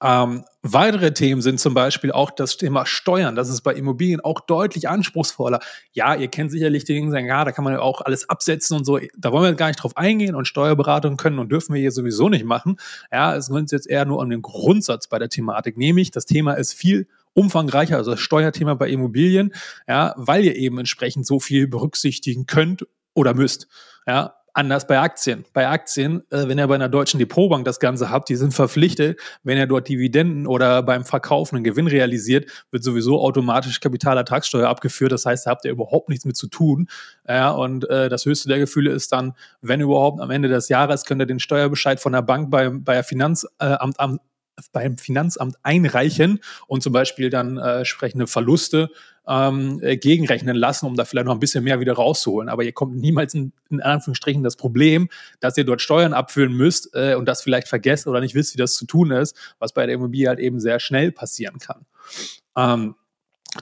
Ähm, 0.00 0.44
weitere 0.62 1.12
Themen 1.12 1.42
sind 1.42 1.58
zum 1.58 1.74
Beispiel 1.74 2.12
auch 2.12 2.30
das 2.30 2.56
Thema 2.56 2.86
Steuern. 2.86 3.34
Das 3.34 3.48
ist 3.48 3.62
bei 3.62 3.74
Immobilien 3.74 4.20
auch 4.20 4.40
deutlich 4.40 4.88
anspruchsvoller. 4.88 5.58
Ja, 5.92 6.14
ihr 6.14 6.28
kennt 6.28 6.52
sicherlich 6.52 6.84
die 6.84 6.94
Dinge, 6.94 7.26
ja, 7.26 7.44
da 7.44 7.50
kann 7.50 7.64
man 7.64 7.72
ja 7.72 7.80
auch 7.80 8.00
alles 8.02 8.28
absetzen 8.28 8.76
und 8.76 8.84
so. 8.84 9.00
Da 9.16 9.32
wollen 9.32 9.44
wir 9.44 9.54
gar 9.54 9.68
nicht 9.68 9.82
drauf 9.82 9.96
eingehen 9.96 10.36
und 10.36 10.46
Steuerberatung 10.46 11.16
können 11.16 11.38
und 11.38 11.50
dürfen 11.50 11.74
wir 11.74 11.80
hier 11.80 11.90
sowieso 11.90 12.28
nicht 12.28 12.44
machen. 12.44 12.76
Ja, 13.10 13.34
es 13.34 13.50
geht 13.50 13.72
jetzt 13.72 13.88
eher 13.88 14.04
nur 14.04 14.20
um 14.20 14.30
den 14.30 14.42
Grundsatz 14.42 15.08
bei 15.08 15.18
der 15.18 15.28
Thematik, 15.28 15.76
nämlich 15.76 16.10
das 16.12 16.26
Thema 16.26 16.52
ist 16.52 16.74
viel 16.74 17.08
umfangreicher, 17.34 17.96
also 17.96 18.12
das 18.12 18.20
Steuerthema 18.20 18.74
bei 18.74 18.88
Immobilien, 18.88 19.52
ja, 19.86 20.14
weil 20.16 20.44
ihr 20.44 20.56
eben 20.56 20.78
entsprechend 20.78 21.26
so 21.26 21.40
viel 21.40 21.66
berücksichtigen 21.68 22.46
könnt 22.46 22.86
oder 23.14 23.34
müsst. 23.34 23.68
Ja, 24.06 24.37
Anders 24.58 24.88
bei 24.88 24.98
Aktien. 24.98 25.44
Bei 25.52 25.68
Aktien, 25.68 26.24
äh, 26.30 26.48
wenn 26.48 26.58
ihr 26.58 26.66
bei 26.66 26.74
einer 26.74 26.88
deutschen 26.88 27.20
Depotbank 27.20 27.64
das 27.64 27.78
Ganze 27.78 28.10
habt, 28.10 28.28
die 28.28 28.34
sind 28.34 28.52
verpflichtet, 28.52 29.20
wenn 29.44 29.56
ihr 29.56 29.68
dort 29.68 29.88
Dividenden 29.88 30.48
oder 30.48 30.82
beim 30.82 31.04
Verkauf 31.04 31.52
einen 31.52 31.62
Gewinn 31.62 31.86
realisiert, 31.86 32.50
wird 32.72 32.82
sowieso 32.82 33.20
automatisch 33.20 33.78
Kapitalertragssteuer 33.78 34.68
abgeführt. 34.68 35.12
Das 35.12 35.26
heißt, 35.26 35.46
da 35.46 35.52
habt 35.52 35.64
ihr 35.64 35.70
überhaupt 35.70 36.08
nichts 36.08 36.24
mit 36.24 36.36
zu 36.36 36.48
tun. 36.48 36.88
Ja, 37.28 37.52
und 37.52 37.88
äh, 37.88 38.08
das 38.08 38.26
höchste 38.26 38.48
der 38.48 38.58
Gefühle 38.58 38.90
ist 38.90 39.12
dann, 39.12 39.34
wenn 39.60 39.80
überhaupt 39.80 40.20
am 40.20 40.32
Ende 40.32 40.48
des 40.48 40.68
Jahres 40.68 41.04
könnt 41.04 41.22
ihr 41.22 41.26
den 41.26 41.38
Steuerbescheid 41.38 42.00
von 42.00 42.12
der 42.12 42.22
Bank 42.22 42.50
bei, 42.50 42.68
bei 42.68 43.04
Finanzamt 43.04 43.52
äh, 43.60 43.76
beim 44.72 44.98
Finanzamt 44.98 45.56
einreichen 45.62 46.40
und 46.66 46.82
zum 46.82 46.92
Beispiel 46.92 47.30
dann 47.30 47.58
äh, 47.58 47.78
entsprechende 47.78 48.26
Verluste 48.26 48.90
ähm, 49.28 49.80
äh, 49.82 49.96
gegenrechnen 49.96 50.56
lassen, 50.56 50.86
um 50.86 50.96
da 50.96 51.04
vielleicht 51.04 51.26
noch 51.26 51.34
ein 51.34 51.40
bisschen 51.40 51.62
mehr 51.62 51.80
wieder 51.80 51.92
rauszuholen. 51.92 52.48
Aber 52.48 52.64
ihr 52.64 52.72
kommt 52.72 52.96
niemals 52.96 53.34
in, 53.34 53.52
in 53.70 53.82
Anführungsstrichen 53.82 54.42
das 54.42 54.56
Problem, 54.56 55.08
dass 55.40 55.56
ihr 55.58 55.64
dort 55.64 55.82
Steuern 55.82 56.14
abführen 56.14 56.52
müsst 56.54 56.90
äh, 56.94 57.14
und 57.14 57.26
das 57.26 57.42
vielleicht 57.42 57.68
vergesst 57.68 58.06
oder 58.06 58.20
nicht 58.20 58.34
wisst, 58.34 58.54
wie 58.54 58.58
das 58.58 58.74
zu 58.74 58.86
tun 58.86 59.10
ist, 59.10 59.36
was 59.58 59.72
bei 59.72 59.86
der 59.86 59.96
Immobilie 59.96 60.28
halt 60.28 60.38
eben 60.38 60.60
sehr 60.60 60.80
schnell 60.80 61.12
passieren 61.12 61.58
kann. 61.58 61.84
Ähm, 62.56 62.94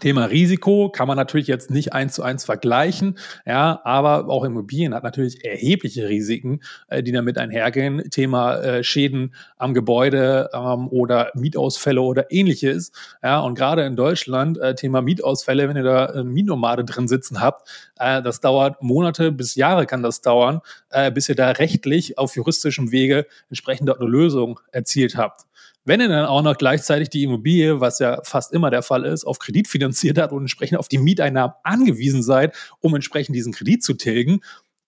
Thema 0.01 0.25
Risiko 0.25 0.91
kann 0.91 1.07
man 1.07 1.17
natürlich 1.17 1.47
jetzt 1.47 1.71
nicht 1.71 1.93
eins 1.93 2.15
zu 2.15 2.25
eins 2.25 2.45
vergleichen, 2.45 3.19
ja, 3.47 3.81
aber 3.85 4.29
auch 4.29 4.43
Immobilien 4.43 4.93
hat 4.93 5.05
natürlich 5.05 5.45
erhebliche 5.45 6.09
Risiken, 6.09 6.61
äh, 6.89 7.05
die 7.05 7.13
damit 7.13 7.39
einhergehen. 7.39 8.11
Thema 8.11 8.57
äh, 8.57 8.83
Schäden 8.83 9.33
am 9.59 9.75
Gebäude 9.75 10.51
ähm, 10.53 10.89
oder 10.89 11.31
Mietausfälle 11.35 12.03
oder 12.03 12.33
ähnliches. 12.33 12.91
Ja, 13.23 13.39
und 13.39 13.55
gerade 13.55 13.85
in 13.85 13.95
Deutschland, 13.95 14.59
äh, 14.59 14.75
Thema 14.75 15.03
Mietausfälle, 15.03 15.69
wenn 15.69 15.77
ihr 15.77 15.85
da 15.85 16.07
eine 16.07 16.25
Mietnomade 16.25 16.85
drin 16.85 17.07
sitzen 17.07 17.41
habt, 17.41 17.69
äh, 18.01 18.21
das 18.23 18.41
dauert 18.41 18.83
Monate 18.83 19.31
bis 19.31 19.55
Jahre 19.55 19.87
kann 19.87 20.03
das 20.03 20.21
dauern, 20.21 20.63
äh, 20.91 21.13
bis 21.13 21.29
ihr 21.29 21.37
da 21.37 21.51
rechtlich 21.51 22.19
auf 22.19 22.35
juristischem 22.35 22.91
Wege 22.91 23.27
entsprechend 23.51 23.89
eine 23.89 24.09
Lösung 24.09 24.59
erzielt 24.73 25.17
habt. 25.17 25.47
Wenn 25.87 26.01
er 26.01 26.09
dann 26.09 26.27
auch 26.27 26.43
noch 26.43 26.59
gleichzeitig 26.59 27.11
die 27.11 27.23
Immobilie, 27.23 27.81
was 27.81 28.01
ja 28.01 28.21
fast 28.25 28.53
immer 28.53 28.71
der 28.71 28.83
Fall 28.83 29.05
ist, 29.05 29.25
auf 29.25 29.39
Kredit 29.39 29.69
finanziert 29.69 30.19
hat 30.19 30.33
und 30.33 30.41
entsprechend 30.41 30.79
auf 30.79 30.89
die 30.89 30.99
Mieteinnahmen 30.99 31.55
angewiesen 31.63 32.25
seid, 32.25 32.57
um 32.81 32.93
entsprechend 32.97 33.37
diesen 33.37 33.53
Kredit 33.53 33.85
zu 33.85 33.95
tilgen, 33.95 34.41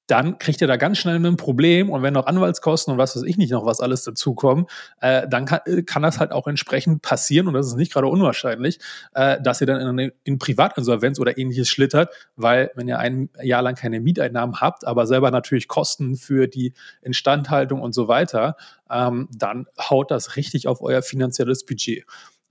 dann 0.09 0.39
kriegt 0.39 0.61
ihr 0.61 0.67
da 0.67 0.77
ganz 0.77 0.99
schnell 0.99 1.25
ein 1.25 1.37
Problem 1.37 1.91
und 1.91 2.03
wenn 2.03 2.15
noch 2.15 2.27
Anwaltskosten 2.27 2.93
und 2.93 2.99
was 2.99 3.15
weiß 3.15 3.23
ich 3.25 3.37
nicht 3.37 3.53
noch 3.53 3.65
was 3.65 3.81
alles 3.81 4.03
dazukommen, 4.05 4.67
äh, 5.01 5.29
dann 5.29 5.45
kann, 5.45 5.61
äh, 5.67 5.83
kann 5.83 6.03
das 6.03 6.19
halt 6.19 6.33
auch 6.33 6.47
entsprechend 6.47 7.03
passieren 7.03 7.47
und 7.47 7.55
das 7.55 7.67
ist 7.67 7.77
nicht 7.77 7.93
gerade 7.93 8.09
unwahrscheinlich, 8.09 8.81
äh, 9.15 9.41
dass 9.41 9.61
ihr 9.61 9.67
dann 9.67 9.99
in, 9.99 10.13
in 10.25 10.39
Privatinsolvenz 10.39 11.21
oder 11.21 11.37
ähnliches 11.39 11.69
schlittert, 11.69 12.13
weil 12.37 12.71
wenn 12.75 12.89
ihr 12.89 12.99
ein 12.99 13.29
Jahr 13.43 13.63
lang 13.63 13.75
keine 13.75 14.01
Mieteinnahmen 14.01 14.61
habt, 14.61 14.87
aber 14.87 15.07
selber 15.07 15.31
natürlich 15.31 15.69
Kosten 15.69 16.17
für 16.17 16.49
die 16.49 16.73
Instandhaltung 17.03 17.83
und 17.83 17.93
so 17.93 18.09
weiter, 18.09 18.57
ähm, 18.91 19.29
dann 19.31 19.67
haut 19.79 20.11
das 20.11 20.37
richtig 20.37 20.69
auf 20.69 20.81
euer 20.81 21.03
finanzielles 21.03 21.67
Budget 21.67 22.07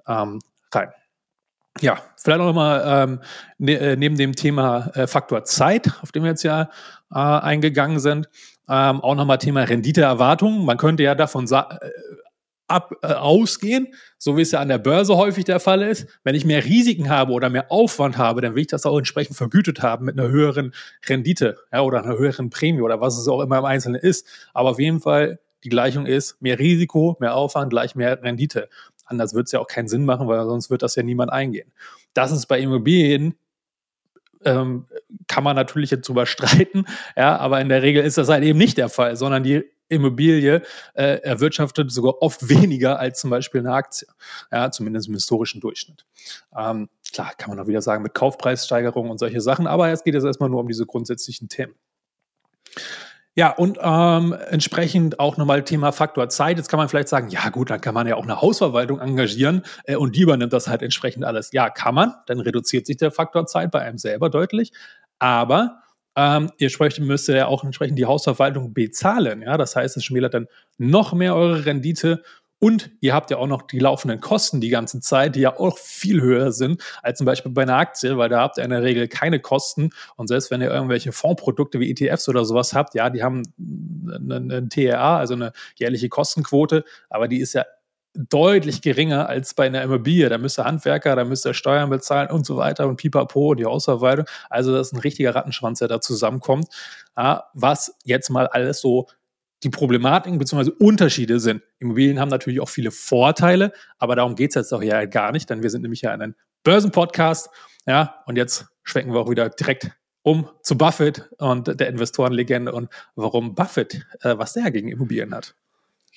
ähm, 0.07 0.39
rein. 0.71 0.91
Ja, 1.81 1.99
vielleicht 2.15 2.39
noch 2.39 2.53
mal 2.53 3.03
ähm, 3.03 3.19
ne, 3.57 3.79
äh, 3.79 3.95
neben 3.95 4.17
dem 4.17 4.35
Thema 4.35 4.91
äh, 4.93 5.07
Faktor 5.07 5.43
Zeit, 5.43 5.91
auf 6.01 6.11
dem 6.11 6.23
wir 6.23 6.31
jetzt 6.31 6.43
ja 6.43 6.69
äh, 7.11 7.15
eingegangen 7.17 7.99
sind, 7.99 8.27
ähm, 8.69 9.01
auch 9.01 9.15
nochmal 9.15 9.37
Thema 9.37 9.61
Renditeerwartung. 9.61 10.65
Man 10.65 10.77
könnte 10.77 11.03
ja 11.03 11.15
davon 11.15 11.45
äh, 11.45 11.63
ab, 12.67 12.91
äh, 13.01 13.13
ausgehen, 13.13 13.93
so 14.17 14.37
wie 14.37 14.41
es 14.41 14.51
ja 14.51 14.59
an 14.59 14.67
der 14.67 14.77
Börse 14.77 15.15
häufig 15.15 15.45
der 15.45 15.59
Fall 15.59 15.81
ist. 15.81 16.07
Wenn 16.23 16.35
ich 16.35 16.45
mehr 16.45 16.63
Risiken 16.63 17.09
habe 17.09 17.31
oder 17.31 17.49
mehr 17.49 17.71
Aufwand 17.71 18.17
habe, 18.17 18.41
dann 18.41 18.55
will 18.55 18.61
ich 18.61 18.67
das 18.67 18.85
auch 18.85 18.97
entsprechend 18.97 19.37
vergütet 19.37 19.81
haben 19.81 20.05
mit 20.05 20.19
einer 20.19 20.29
höheren 20.29 20.73
Rendite 21.07 21.57
ja, 21.71 21.81
oder 21.81 22.03
einer 22.03 22.17
höheren 22.17 22.49
Prämie 22.49 22.81
oder 22.81 22.99
was 23.01 23.17
es 23.17 23.27
auch 23.27 23.41
immer 23.41 23.59
im 23.59 23.65
Einzelnen 23.65 24.01
ist. 24.01 24.27
Aber 24.53 24.71
auf 24.71 24.79
jeden 24.79 24.99
Fall 24.99 25.39
die 25.63 25.69
Gleichung 25.69 26.05
ist 26.05 26.41
mehr 26.41 26.59
Risiko, 26.59 27.17
mehr 27.19 27.35
Aufwand, 27.35 27.71
gleich 27.71 27.95
mehr 27.95 28.21
Rendite. 28.21 28.69
Anders 29.07 29.33
wird 29.33 29.47
es 29.47 29.51
ja 29.51 29.59
auch 29.59 29.67
keinen 29.67 29.87
Sinn 29.87 30.05
machen, 30.05 30.27
weil 30.27 30.43
sonst 30.45 30.69
wird 30.69 30.83
das 30.83 30.95
ja 30.95 31.03
niemand 31.03 31.31
eingehen. 31.31 31.71
Das 32.13 32.31
ist 32.31 32.45
bei 32.45 32.59
Immobilien 32.59 33.35
ähm, 34.45 34.85
kann 35.27 35.43
man 35.43 35.55
natürlich 35.55 35.91
jetzt 35.91 36.07
drüber 36.07 36.25
streiten, 36.27 36.85
ja, 37.15 37.37
aber 37.37 37.61
in 37.61 37.69
der 37.69 37.81
Regel 37.81 38.03
ist 38.03 38.17
das 38.17 38.29
halt 38.29 38.43
eben 38.43 38.57
nicht 38.57 38.77
der 38.77 38.89
Fall, 38.89 39.15
sondern 39.15 39.43
die 39.43 39.63
Immobilie 39.89 40.63
äh, 40.95 41.21
erwirtschaftet 41.21 41.91
sogar 41.91 42.21
oft 42.21 42.49
weniger 42.49 42.99
als 42.99 43.19
zum 43.19 43.29
Beispiel 43.29 43.61
eine 43.61 43.73
Aktie, 43.73 44.07
ja, 44.51 44.71
zumindest 44.71 45.07
im 45.07 45.13
historischen 45.13 45.61
Durchschnitt. 45.61 46.05
Ähm, 46.55 46.89
klar, 47.13 47.31
kann 47.37 47.49
man 47.49 47.59
auch 47.59 47.67
wieder 47.67 47.81
sagen 47.81 48.03
mit 48.03 48.13
Kaufpreissteigerungen 48.13 49.11
und 49.11 49.17
solche 49.17 49.41
Sachen, 49.41 49.67
aber 49.67 49.89
jetzt 49.89 50.03
geht 50.03 50.15
es 50.15 50.23
erstmal 50.23 50.49
nur 50.49 50.59
um 50.59 50.67
diese 50.67 50.85
grundsätzlichen 50.85 51.49
Themen. 51.49 51.73
Ja, 53.37 53.51
und 53.51 53.77
ähm, 53.79 54.35
entsprechend 54.49 55.19
auch 55.19 55.37
nochmal 55.37 55.63
Thema 55.63 55.91
Faktor 55.91 56.27
Zeit. 56.27 56.57
Jetzt 56.57 56.69
kann 56.69 56.79
man 56.79 56.89
vielleicht 56.89 57.07
sagen, 57.07 57.29
ja 57.29 57.49
gut, 57.49 57.69
dann 57.69 57.79
kann 57.79 57.93
man 57.93 58.07
ja 58.07 58.15
auch 58.15 58.23
eine 58.23 58.41
Hausverwaltung 58.41 58.99
engagieren 58.99 59.61
äh, 59.83 59.95
und 59.95 60.15
die 60.15 60.21
übernimmt 60.21 60.53
das 60.53 60.67
halt 60.67 60.81
entsprechend 60.81 61.23
alles. 61.23 61.51
Ja, 61.53 61.69
kann 61.69 61.93
man, 61.93 62.15
dann 62.25 62.39
reduziert 62.39 62.87
sich 62.87 62.97
der 62.97 63.11
Faktor 63.11 63.45
Zeit 63.45 63.69
bei 63.69 63.81
einem 63.81 63.99
selber 63.99 64.31
deutlich. 64.31 64.71
Aber 65.19 65.83
ähm, 66.15 66.51
ihr 66.57 66.71
sprecht, 66.71 66.99
müsst 66.99 67.27
ja 67.27 67.45
auch 67.45 67.63
entsprechend 67.63 67.99
die 67.99 68.07
Hausverwaltung 68.07 68.73
bezahlen. 68.73 69.43
Ja, 69.43 69.55
das 69.55 69.75
heißt, 69.75 69.97
es 69.97 70.03
schmälert 70.03 70.33
dann 70.33 70.47
noch 70.79 71.13
mehr 71.13 71.35
eure 71.35 71.63
Rendite 71.63 72.23
und 72.59 72.89
ihr 73.01 73.13
habt 73.13 73.29
ja 73.29 73.37
auch 73.37 73.47
noch 73.47 73.61
die 73.61 73.79
laufenden 73.79 74.19
Kosten 74.19 74.61
die 74.61 74.69
ganze 74.69 74.99
Zeit, 74.99 75.35
die 75.35 75.41
ja 75.41 75.59
auch 75.59 75.77
viel 75.77 76.21
höher 76.21 76.51
sind 76.51 76.83
als 77.03 77.19
zum 77.19 77.25
Beispiel 77.25 77.51
bei 77.51 77.61
einer 77.61 77.77
Aktie, 77.77 78.17
weil 78.17 78.29
da 78.29 78.39
habt 78.39 78.57
ihr 78.57 78.63
in 78.63 78.71
der 78.71 78.81
Regel 78.81 79.07
keine 79.07 79.39
Kosten. 79.39 79.91
Und 80.15 80.27
selbst 80.27 80.49
wenn 80.49 80.61
ihr 80.61 80.71
irgendwelche 80.71 81.11
Fondsprodukte 81.11 81.79
wie 81.79 81.91
ETFs 81.91 82.27
oder 82.27 82.45
sowas 82.45 82.73
habt, 82.73 82.95
ja, 82.95 83.09
die 83.11 83.23
haben 83.23 83.43
eine 83.59 84.67
TRA, 84.69 85.19
also 85.19 85.35
eine 85.35 85.51
jährliche 85.75 86.09
Kostenquote, 86.09 86.83
aber 87.09 87.27
die 87.27 87.39
ist 87.39 87.53
ja 87.53 87.65
deutlich 88.15 88.81
geringer 88.81 89.29
als 89.29 89.53
bei 89.53 89.67
einer 89.67 89.83
Immobilie. 89.83 90.27
Da 90.27 90.39
müsst 90.39 90.57
ihr 90.57 90.65
Handwerker, 90.65 91.15
da 91.15 91.23
müsst 91.23 91.45
ihr 91.45 91.53
Steuern 91.53 91.91
bezahlen 91.91 92.31
und 92.31 92.47
so 92.47 92.57
weiter 92.57 92.87
und 92.87 92.95
pipapo 92.95 93.51
und 93.51 93.59
die 93.59 93.65
Hausverwaltung. 93.65 94.25
Also 94.49 94.73
das 94.73 94.87
ist 94.87 94.93
ein 94.93 95.01
richtiger 95.01 95.35
Rattenschwanz, 95.35 95.77
der 95.77 95.87
da 95.87 96.01
zusammenkommt, 96.01 96.65
was 97.53 97.95
jetzt 98.05 98.29
mal 98.31 98.47
alles 98.47 98.81
so 98.81 99.05
die 99.63 99.69
Problematiken 99.69 100.37
bzw. 100.39 100.71
Unterschiede 100.79 101.39
sind. 101.39 101.63
Immobilien 101.79 102.19
haben 102.19 102.29
natürlich 102.29 102.59
auch 102.59 102.69
viele 102.69 102.91
Vorteile, 102.91 103.71
aber 103.97 104.15
darum 104.15 104.35
geht 104.35 104.51
es 104.51 104.55
jetzt 104.55 104.73
auch 104.73 104.83
ja 104.83 105.05
gar 105.05 105.31
nicht, 105.31 105.49
denn 105.49 105.63
wir 105.63 105.69
sind 105.69 105.81
nämlich 105.81 106.01
ja 106.01 106.11
ein 106.11 106.35
Börsenpodcast. 106.63 107.49
Ja, 107.85 108.23
und 108.25 108.35
jetzt 108.35 108.67
schwenken 108.83 109.13
wir 109.13 109.19
auch 109.21 109.29
wieder 109.29 109.49
direkt 109.49 109.91
um 110.27 110.49
zu 110.61 110.77
Buffett 110.77 111.29
und 111.37 111.79
der 111.79 111.87
Investorenlegende 111.87 112.73
und 112.73 112.89
warum 113.15 113.55
Buffett, 113.55 114.05
äh, 114.21 114.37
was 114.37 114.53
der 114.53 114.71
gegen 114.71 114.89
Immobilien 114.89 115.33
hat. 115.33 115.55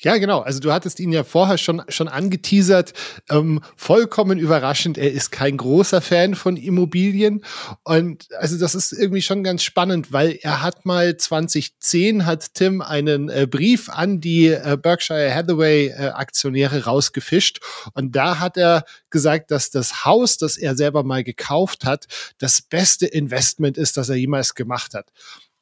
Ja, 0.02 0.16
genau. 0.16 0.40
Also 0.40 0.60
du 0.60 0.72
hattest 0.72 0.98
ihn 0.98 1.12
ja 1.12 1.24
vorher 1.24 1.58
schon, 1.58 1.82
schon 1.88 2.08
angeteasert. 2.08 2.94
Ähm, 3.28 3.60
vollkommen 3.76 4.38
überraschend. 4.38 4.96
Er 4.96 5.12
ist 5.12 5.30
kein 5.30 5.58
großer 5.58 6.00
Fan 6.00 6.34
von 6.34 6.56
Immobilien. 6.56 7.44
Und 7.84 8.28
also 8.38 8.58
das 8.58 8.74
ist 8.74 8.92
irgendwie 8.92 9.20
schon 9.20 9.44
ganz 9.44 9.62
spannend, 9.62 10.10
weil 10.10 10.38
er 10.40 10.62
hat 10.62 10.86
mal 10.86 11.18
2010 11.18 12.24
hat 12.24 12.54
Tim 12.54 12.80
einen 12.80 13.28
äh, 13.28 13.46
Brief 13.46 13.90
an 13.90 14.22
die 14.22 14.46
äh, 14.46 14.78
Berkshire 14.80 15.34
Hathaway 15.34 15.88
äh, 15.88 16.08
Aktionäre 16.08 16.84
rausgefischt. 16.84 17.60
Und 17.92 18.16
da 18.16 18.38
hat 18.38 18.56
er 18.56 18.84
gesagt, 19.10 19.50
dass 19.50 19.70
das 19.70 20.06
Haus, 20.06 20.38
das 20.38 20.56
er 20.56 20.76
selber 20.76 21.04
mal 21.04 21.24
gekauft 21.24 21.84
hat, 21.84 22.06
das 22.38 22.62
beste 22.62 23.06
Investment 23.06 23.76
ist, 23.76 23.98
das 23.98 24.08
er 24.08 24.16
jemals 24.16 24.54
gemacht 24.54 24.94
hat. 24.94 25.10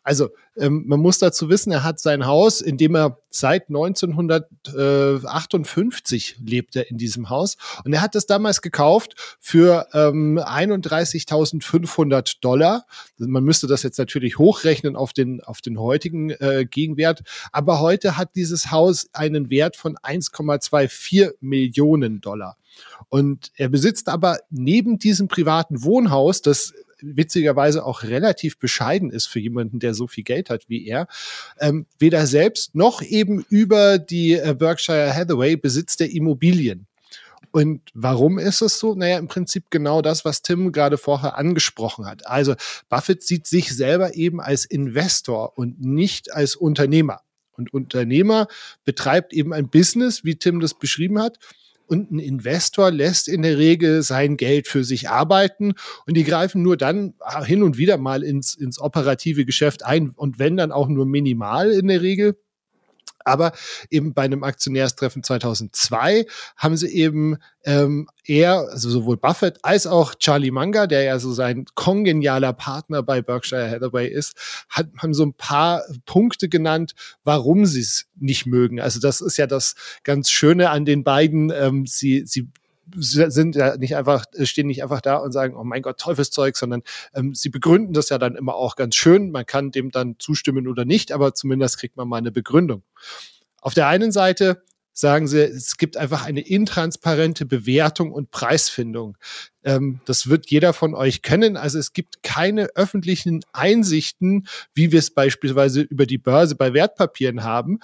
Also 0.08 0.30
ähm, 0.56 0.84
man 0.86 1.00
muss 1.00 1.18
dazu 1.18 1.50
wissen, 1.50 1.70
er 1.70 1.84
hat 1.84 2.00
sein 2.00 2.24
Haus, 2.24 2.62
in 2.62 2.78
dem 2.78 2.96
er 2.96 3.18
seit 3.28 3.68
1958 3.68 6.36
lebt 6.42 6.76
er 6.76 6.90
in 6.90 6.96
diesem 6.96 7.28
Haus 7.28 7.58
und 7.84 7.92
er 7.92 8.00
hat 8.00 8.14
das 8.14 8.24
damals 8.24 8.62
gekauft 8.62 9.36
für 9.38 9.86
ähm, 9.92 10.38
31.500 10.38 12.36
Dollar. 12.40 12.86
Man 13.18 13.44
müsste 13.44 13.66
das 13.66 13.82
jetzt 13.82 13.98
natürlich 13.98 14.38
hochrechnen 14.38 14.96
auf 14.96 15.12
den 15.12 15.42
auf 15.42 15.60
den 15.60 15.78
heutigen 15.78 16.30
äh, 16.30 16.64
Gegenwert, 16.64 17.20
aber 17.52 17.80
heute 17.80 18.16
hat 18.16 18.34
dieses 18.34 18.70
Haus 18.70 19.10
einen 19.12 19.50
Wert 19.50 19.76
von 19.76 19.98
1,24 19.98 21.34
Millionen 21.40 22.22
Dollar. 22.22 22.56
Und 23.10 23.52
er 23.56 23.68
besitzt 23.68 24.08
aber 24.08 24.38
neben 24.48 24.98
diesem 24.98 25.28
privaten 25.28 25.82
Wohnhaus, 25.82 26.40
das 26.40 26.72
witzigerweise 27.02 27.84
auch 27.84 28.02
relativ 28.02 28.58
bescheiden 28.58 29.10
ist 29.10 29.26
für 29.26 29.40
jemanden, 29.40 29.78
der 29.78 29.94
so 29.94 30.06
viel 30.06 30.24
Geld 30.24 30.50
hat 30.50 30.68
wie 30.68 30.86
er, 30.86 31.08
ähm, 31.60 31.86
weder 31.98 32.26
selbst 32.26 32.74
noch 32.74 33.02
eben 33.02 33.44
über 33.48 33.98
die 33.98 34.32
äh, 34.34 34.54
Berkshire 34.58 35.14
Hathaway 35.14 35.56
besitzt 35.56 36.00
er 36.00 36.10
Immobilien. 36.10 36.86
Und 37.50 37.80
warum 37.94 38.38
ist 38.38 38.60
es 38.60 38.78
so? 38.78 38.94
Naja, 38.94 39.18
im 39.18 39.28
Prinzip 39.28 39.70
genau 39.70 40.02
das, 40.02 40.24
was 40.24 40.42
Tim 40.42 40.70
gerade 40.70 40.98
vorher 40.98 41.36
angesprochen 41.36 42.06
hat. 42.06 42.26
Also 42.26 42.54
Buffett 42.88 43.22
sieht 43.22 43.46
sich 43.46 43.74
selber 43.74 44.14
eben 44.14 44.40
als 44.40 44.64
Investor 44.64 45.56
und 45.56 45.80
nicht 45.80 46.32
als 46.32 46.56
Unternehmer. 46.56 47.22
Und 47.52 47.72
Unternehmer 47.74 48.46
betreibt 48.84 49.32
eben 49.32 49.52
ein 49.52 49.68
Business, 49.68 50.24
wie 50.24 50.36
Tim 50.36 50.60
das 50.60 50.74
beschrieben 50.74 51.20
hat, 51.20 51.38
und 51.88 52.10
ein 52.10 52.18
Investor 52.18 52.90
lässt 52.90 53.28
in 53.28 53.42
der 53.42 53.58
Regel 53.58 54.02
sein 54.02 54.36
Geld 54.36 54.68
für 54.68 54.84
sich 54.84 55.08
arbeiten 55.08 55.72
und 56.06 56.16
die 56.16 56.24
greifen 56.24 56.62
nur 56.62 56.76
dann 56.76 57.14
hin 57.44 57.62
und 57.62 57.78
wieder 57.78 57.96
mal 57.98 58.22
ins, 58.22 58.54
ins 58.54 58.80
operative 58.80 59.44
Geschäft 59.44 59.84
ein 59.84 60.10
und 60.10 60.38
wenn 60.38 60.56
dann 60.56 60.72
auch 60.72 60.88
nur 60.88 61.06
minimal 61.06 61.70
in 61.70 61.88
der 61.88 62.02
Regel. 62.02 62.36
Aber 63.24 63.52
eben 63.90 64.14
bei 64.14 64.22
einem 64.22 64.44
Aktionärstreffen 64.44 65.22
2002 65.22 66.26
haben 66.56 66.76
sie 66.76 66.88
eben 66.88 67.38
ähm, 67.64 68.08
er, 68.24 68.68
also 68.70 68.88
sowohl 68.88 69.16
Buffett 69.16 69.58
als 69.62 69.86
auch 69.86 70.14
Charlie 70.14 70.50
Munger, 70.50 70.86
der 70.86 71.02
ja 71.02 71.18
so 71.18 71.32
sein 71.32 71.66
kongenialer 71.74 72.52
Partner 72.52 73.02
bei 73.02 73.20
Berkshire 73.20 73.70
Hathaway 73.70 74.08
ist, 74.08 74.34
hat, 74.68 74.88
haben 74.98 75.14
so 75.14 75.24
ein 75.24 75.34
paar 75.34 75.82
Punkte 76.06 76.48
genannt, 76.48 76.94
warum 77.24 77.66
sie 77.66 77.80
es 77.80 78.06
nicht 78.16 78.46
mögen. 78.46 78.80
Also 78.80 79.00
das 79.00 79.20
ist 79.20 79.36
ja 79.36 79.46
das 79.46 79.74
ganz 80.04 80.30
Schöne 80.30 80.70
an 80.70 80.84
den 80.84 81.04
beiden. 81.04 81.50
Ähm, 81.50 81.86
sie, 81.86 82.24
sie 82.26 82.48
sind 82.96 83.56
ja 83.56 83.76
nicht 83.76 83.96
einfach, 83.96 84.24
stehen 84.42 84.66
nicht 84.66 84.82
einfach 84.82 85.00
da 85.00 85.16
und 85.16 85.32
sagen, 85.32 85.56
oh 85.56 85.64
mein 85.64 85.82
Gott, 85.82 85.98
Teufelszeug, 85.98 86.56
sondern 86.56 86.82
ähm, 87.14 87.34
sie 87.34 87.48
begründen 87.48 87.92
das 87.92 88.08
ja 88.08 88.18
dann 88.18 88.36
immer 88.36 88.54
auch 88.54 88.76
ganz 88.76 88.94
schön. 88.94 89.30
Man 89.30 89.46
kann 89.46 89.70
dem 89.70 89.90
dann 89.90 90.16
zustimmen 90.18 90.68
oder 90.68 90.84
nicht, 90.84 91.12
aber 91.12 91.34
zumindest 91.34 91.78
kriegt 91.78 91.96
man 91.96 92.08
mal 92.08 92.18
eine 92.18 92.32
Begründung. 92.32 92.82
Auf 93.60 93.74
der 93.74 93.88
einen 93.88 94.12
Seite 94.12 94.62
sagen 94.98 95.28
sie, 95.28 95.42
es 95.42 95.76
gibt 95.76 95.96
einfach 95.96 96.24
eine 96.24 96.40
intransparente 96.40 97.46
Bewertung 97.46 98.12
und 98.12 98.30
Preisfindung. 98.32 99.16
Ähm, 99.62 100.00
das 100.06 100.28
wird 100.28 100.50
jeder 100.50 100.72
von 100.72 100.94
euch 100.94 101.22
kennen. 101.22 101.56
Also 101.56 101.78
es 101.78 101.92
gibt 101.92 102.22
keine 102.24 102.68
öffentlichen 102.74 103.44
Einsichten, 103.52 104.48
wie 104.74 104.90
wir 104.90 104.98
es 104.98 105.10
beispielsweise 105.12 105.82
über 105.82 106.04
die 106.04 106.18
Börse 106.18 106.56
bei 106.56 106.74
Wertpapieren 106.74 107.44
haben. 107.44 107.78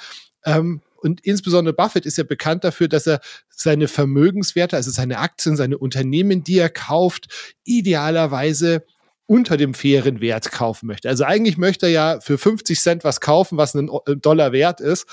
Ähm, 0.45 0.83
und 1.05 1.21
insbesondere 1.21 1.75
Buffett 1.75 2.07
ist 2.07 2.19
ja 2.19 2.25
bekannt 2.25 2.65
dafür, 2.65 2.89
dass 2.89 3.07
er 3.07 3.21
seine 3.49 3.89
Vermögenswerte, 3.89 4.77
also 4.77 4.91
seine 4.91 5.19
Aktien, 5.19 5.57
seine 5.57 5.79
Unternehmen, 5.79 6.43
die 6.43 6.59
er 6.59 6.71
kauft, 6.71 7.55
idealerweise 7.65 8.85
unter 9.27 9.57
dem 9.57 9.75
fairen 9.75 10.21
Wert 10.21 10.51
kaufen 10.51 10.87
möchte. 10.87 11.09
Also 11.09 11.25
eigentlich 11.25 11.57
möchte 11.57 11.87
er 11.87 11.93
ja 11.93 12.21
für 12.21 12.39
50 12.39 12.79
Cent 12.81 13.05
was 13.05 13.21
kaufen, 13.21 13.57
was 13.57 13.75
einen 13.75 13.91
Dollar 14.21 14.53
wert 14.53 14.81
ist. 14.81 15.07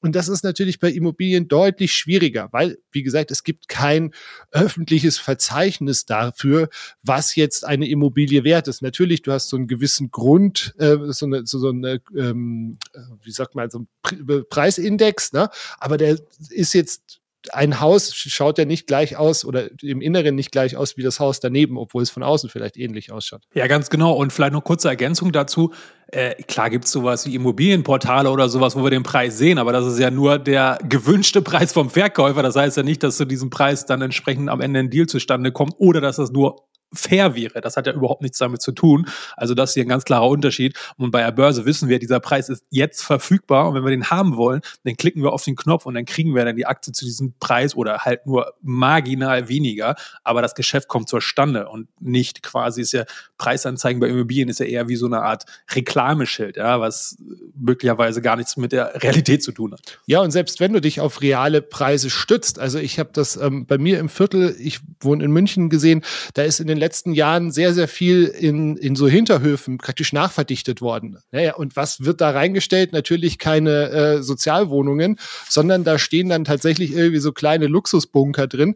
Und 0.00 0.14
das 0.14 0.28
ist 0.28 0.44
natürlich 0.44 0.78
bei 0.78 0.90
Immobilien 0.90 1.48
deutlich 1.48 1.92
schwieriger, 1.92 2.48
weil, 2.52 2.78
wie 2.92 3.02
gesagt, 3.02 3.30
es 3.30 3.42
gibt 3.42 3.68
kein 3.68 4.12
öffentliches 4.52 5.18
Verzeichnis 5.18 6.06
dafür, 6.06 6.68
was 7.02 7.34
jetzt 7.34 7.64
eine 7.64 7.88
Immobilie 7.88 8.44
wert 8.44 8.68
ist. 8.68 8.80
Natürlich, 8.80 9.22
du 9.22 9.32
hast 9.32 9.48
so 9.48 9.56
einen 9.56 9.66
gewissen 9.66 10.10
Grund, 10.10 10.74
äh, 10.78 10.96
so 11.08 11.26
eine, 11.26 11.46
so, 11.46 11.58
so 11.58 11.70
eine 11.70 12.00
ähm, 12.16 12.78
wie 13.22 13.32
sagt 13.32 13.54
man, 13.54 13.70
so 13.70 13.80
ein 13.80 14.46
Preisindex, 14.48 15.32
ne? 15.32 15.48
aber 15.78 15.96
der 15.96 16.18
ist 16.50 16.74
jetzt 16.74 17.17
ein 17.52 17.80
Haus 17.80 18.14
schaut 18.14 18.58
ja 18.58 18.64
nicht 18.64 18.86
gleich 18.86 19.16
aus 19.16 19.44
oder 19.44 19.68
im 19.82 20.00
Inneren 20.00 20.34
nicht 20.34 20.52
gleich 20.52 20.76
aus 20.76 20.96
wie 20.96 21.02
das 21.02 21.20
Haus 21.20 21.40
daneben, 21.40 21.78
obwohl 21.78 22.02
es 22.02 22.10
von 22.10 22.22
außen 22.22 22.50
vielleicht 22.50 22.76
ähnlich 22.76 23.12
ausschaut. 23.12 23.42
Ja, 23.54 23.66
ganz 23.66 23.90
genau. 23.90 24.12
Und 24.12 24.32
vielleicht 24.32 24.52
noch 24.52 24.64
kurze 24.64 24.88
Ergänzung 24.88 25.32
dazu. 25.32 25.72
Äh, 26.08 26.34
klar 26.44 26.70
gibt 26.70 26.86
es 26.86 26.92
sowas 26.92 27.26
wie 27.26 27.34
Immobilienportale 27.34 28.30
oder 28.30 28.48
sowas, 28.48 28.76
wo 28.76 28.82
wir 28.82 28.90
den 28.90 29.02
Preis 29.02 29.38
sehen, 29.38 29.58
aber 29.58 29.72
das 29.72 29.86
ist 29.86 29.98
ja 29.98 30.10
nur 30.10 30.38
der 30.38 30.78
gewünschte 30.88 31.42
Preis 31.42 31.72
vom 31.72 31.90
Verkäufer. 31.90 32.42
Das 32.42 32.56
heißt 32.56 32.76
ja 32.76 32.82
nicht, 32.82 33.02
dass 33.02 33.18
zu 33.18 33.26
diesem 33.26 33.50
Preis 33.50 33.86
dann 33.86 34.00
entsprechend 34.02 34.48
am 34.48 34.60
Ende 34.60 34.80
ein 34.80 34.90
Deal 34.90 35.06
zustande 35.06 35.52
kommt 35.52 35.74
oder 35.78 36.00
dass 36.00 36.16
das 36.16 36.30
nur 36.30 36.68
fair 36.92 37.34
wäre. 37.34 37.60
Das 37.60 37.76
hat 37.76 37.86
ja 37.86 37.92
überhaupt 37.92 38.22
nichts 38.22 38.38
damit 38.38 38.62
zu 38.62 38.72
tun. 38.72 39.06
Also 39.36 39.54
das 39.54 39.70
ist 39.70 39.74
hier 39.74 39.84
ein 39.84 39.88
ganz 39.88 40.04
klarer 40.04 40.28
Unterschied. 40.28 40.76
Und 40.96 41.10
bei 41.10 41.22
der 41.22 41.32
Börse 41.32 41.64
wissen 41.64 41.88
wir, 41.88 41.98
dieser 41.98 42.20
Preis 42.20 42.48
ist 42.48 42.64
jetzt 42.70 43.02
verfügbar 43.02 43.68
und 43.68 43.74
wenn 43.74 43.84
wir 43.84 43.90
den 43.90 44.10
haben 44.10 44.36
wollen, 44.36 44.60
dann 44.84 44.96
klicken 44.96 45.22
wir 45.22 45.32
auf 45.32 45.44
den 45.44 45.56
Knopf 45.56 45.86
und 45.86 45.94
dann 45.94 46.04
kriegen 46.04 46.34
wir 46.34 46.44
dann 46.44 46.56
die 46.56 46.66
Aktie 46.66 46.92
zu 46.92 47.04
diesem 47.04 47.34
Preis 47.40 47.74
oder 47.74 47.98
halt 47.98 48.26
nur 48.26 48.54
marginal 48.62 49.48
weniger. 49.48 49.96
Aber 50.24 50.42
das 50.42 50.54
Geschäft 50.54 50.88
kommt 50.88 51.08
zustande 51.08 51.68
und 51.68 51.88
nicht 52.00 52.42
quasi 52.42 52.80
ist 52.82 52.92
ja 52.92 53.04
Preisanzeigen 53.36 54.00
bei 54.00 54.08
Immobilien 54.08 54.48
ist 54.48 54.60
ja 54.60 54.66
eher 54.66 54.88
wie 54.88 54.96
so 54.96 55.06
eine 55.06 55.22
Art 55.22 55.44
Reklameschild, 55.70 56.56
ja, 56.56 56.80
was 56.80 57.16
möglicherweise 57.54 58.20
gar 58.22 58.36
nichts 58.36 58.56
mit 58.56 58.72
der 58.72 59.02
Realität 59.02 59.42
zu 59.42 59.52
tun 59.52 59.72
hat. 59.72 59.80
Ja, 60.06 60.20
und 60.20 60.30
selbst 60.30 60.60
wenn 60.60 60.72
du 60.72 60.80
dich 60.80 61.00
auf 61.00 61.20
reale 61.20 61.62
Preise 61.62 62.10
stützt, 62.10 62.58
also 62.58 62.78
ich 62.78 62.98
habe 62.98 63.10
das 63.12 63.36
ähm, 63.36 63.66
bei 63.66 63.78
mir 63.78 63.98
im 63.98 64.08
Viertel, 64.08 64.56
ich 64.58 64.80
wohne 65.00 65.24
in 65.24 65.30
München 65.30 65.70
gesehen, 65.70 66.02
da 66.34 66.42
ist 66.42 66.60
in 66.60 66.66
den 66.66 66.77
letzten 66.78 67.12
Jahren 67.12 67.50
sehr, 67.50 67.74
sehr 67.74 67.88
viel 67.88 68.24
in, 68.24 68.76
in 68.76 68.96
so 68.96 69.08
Hinterhöfen 69.08 69.78
praktisch 69.78 70.12
nachverdichtet 70.12 70.80
worden. 70.80 71.18
Naja, 71.30 71.54
und 71.54 71.76
was 71.76 72.04
wird 72.04 72.20
da 72.20 72.30
reingestellt? 72.30 72.92
Natürlich 72.92 73.38
keine 73.38 73.90
äh, 73.90 74.22
Sozialwohnungen, 74.22 75.18
sondern 75.48 75.84
da 75.84 75.98
stehen 75.98 76.28
dann 76.28 76.44
tatsächlich 76.44 76.92
irgendwie 76.92 77.20
so 77.20 77.32
kleine 77.32 77.66
Luxusbunker 77.66 78.46
drin. 78.46 78.74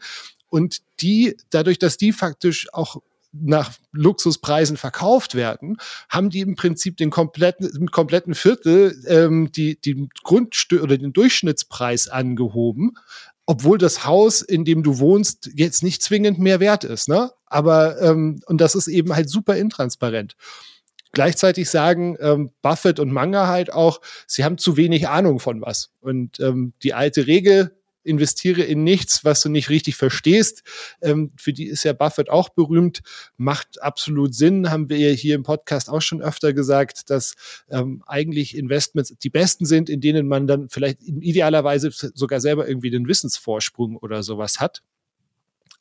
Und 0.49 0.79
die, 1.01 1.37
dadurch, 1.51 1.79
dass 1.79 1.97
die 1.97 2.13
faktisch 2.13 2.69
auch 2.73 2.97
nach 3.33 3.73
Luxuspreisen 3.93 4.77
verkauft 4.77 5.35
werden, 5.35 5.79
haben 6.09 6.29
die 6.29 6.41
im 6.41 6.55
Prinzip 6.55 6.99
den 6.99 7.11
kompletten, 7.11 7.67
im 7.75 7.91
kompletten 7.91 8.35
Viertel 8.35 9.03
ähm, 9.09 9.51
die, 9.53 9.81
die 9.81 10.09
Grundstück 10.23 10.83
oder 10.83 10.99
den 10.99 11.15
Durchschnittspreis 11.15 12.09
angehoben, 12.09 12.93
obwohl 13.53 13.77
das 13.77 14.07
Haus, 14.07 14.41
in 14.41 14.65
dem 14.65 14.83
du 14.83 14.99
wohnst, 14.99 15.51
jetzt 15.55 15.83
nicht 15.83 16.03
zwingend 16.03 16.39
mehr 16.39 16.59
wert 16.59 16.85
ist. 16.85 17.07
Ne? 17.07 17.31
Aber 17.45 18.01
ähm, 18.01 18.41
und 18.47 18.63
das 18.63 18.75
ist 18.75 18.89
eben 18.89 19.15
halt 19.15 19.29
super 19.29 19.57
intransparent. 19.57 20.37
Gleichzeitig 21.13 21.69
sagen 21.69 22.17
ähm, 22.19 22.53
Buffett 22.63 22.99
und 22.99 23.13
Manga 23.13 23.49
halt 23.49 23.71
auch, 23.71 24.01
sie 24.27 24.43
haben 24.43 24.57
zu 24.57 24.79
wenig 24.79 25.07
Ahnung 25.07 25.39
von 25.39 25.61
was. 25.61 25.91
Und 26.01 26.41
ähm, 26.41 26.73
die 26.83 26.95
alte 26.95 27.27
Regel, 27.27 27.77
investiere 28.05 28.63
in 28.63 28.85
nichts, 28.85 29.25
was 29.25 29.43
du 29.43 29.49
nicht 29.49 29.71
richtig 29.71 29.97
verstehst. 29.97 30.63
Ähm, 31.01 31.33
für 31.37 31.53
die 31.53 31.67
ist 31.67 31.85
ja 31.85 31.93
Buffett 31.93 32.31
auch 32.31 32.49
berühmt, 32.49 33.03
macht 33.37 33.83
absolut 33.83 34.35
Sinn, 34.35 34.71
haben 34.71 34.89
wir 34.89 35.13
hier 35.13 35.35
im 35.35 35.43
Podcast 35.43 35.89
auch 35.89 36.03
schon 36.03 36.23
öfter 36.23 36.53
gesagt, 36.53 37.11
dass 37.11 37.35
ähm, 37.71 38.03
eigentlich 38.07 38.57
Investments 38.57 39.17
die 39.19 39.31
besten 39.31 39.67
sind, 39.67 39.89
in 39.91 40.01
denen 40.01 40.27
man 40.29 40.47
dann 40.47 40.69
vielleicht 40.69 41.03
idealerweise 41.03 41.91
sogar 42.15 42.41
selber 42.41 42.69
irgendwie 42.69 42.91
den 42.91 43.09
Wissensvorsprung 43.09 43.97
oder 43.97 44.23
sowas 44.23 44.61
hat. 44.61 44.83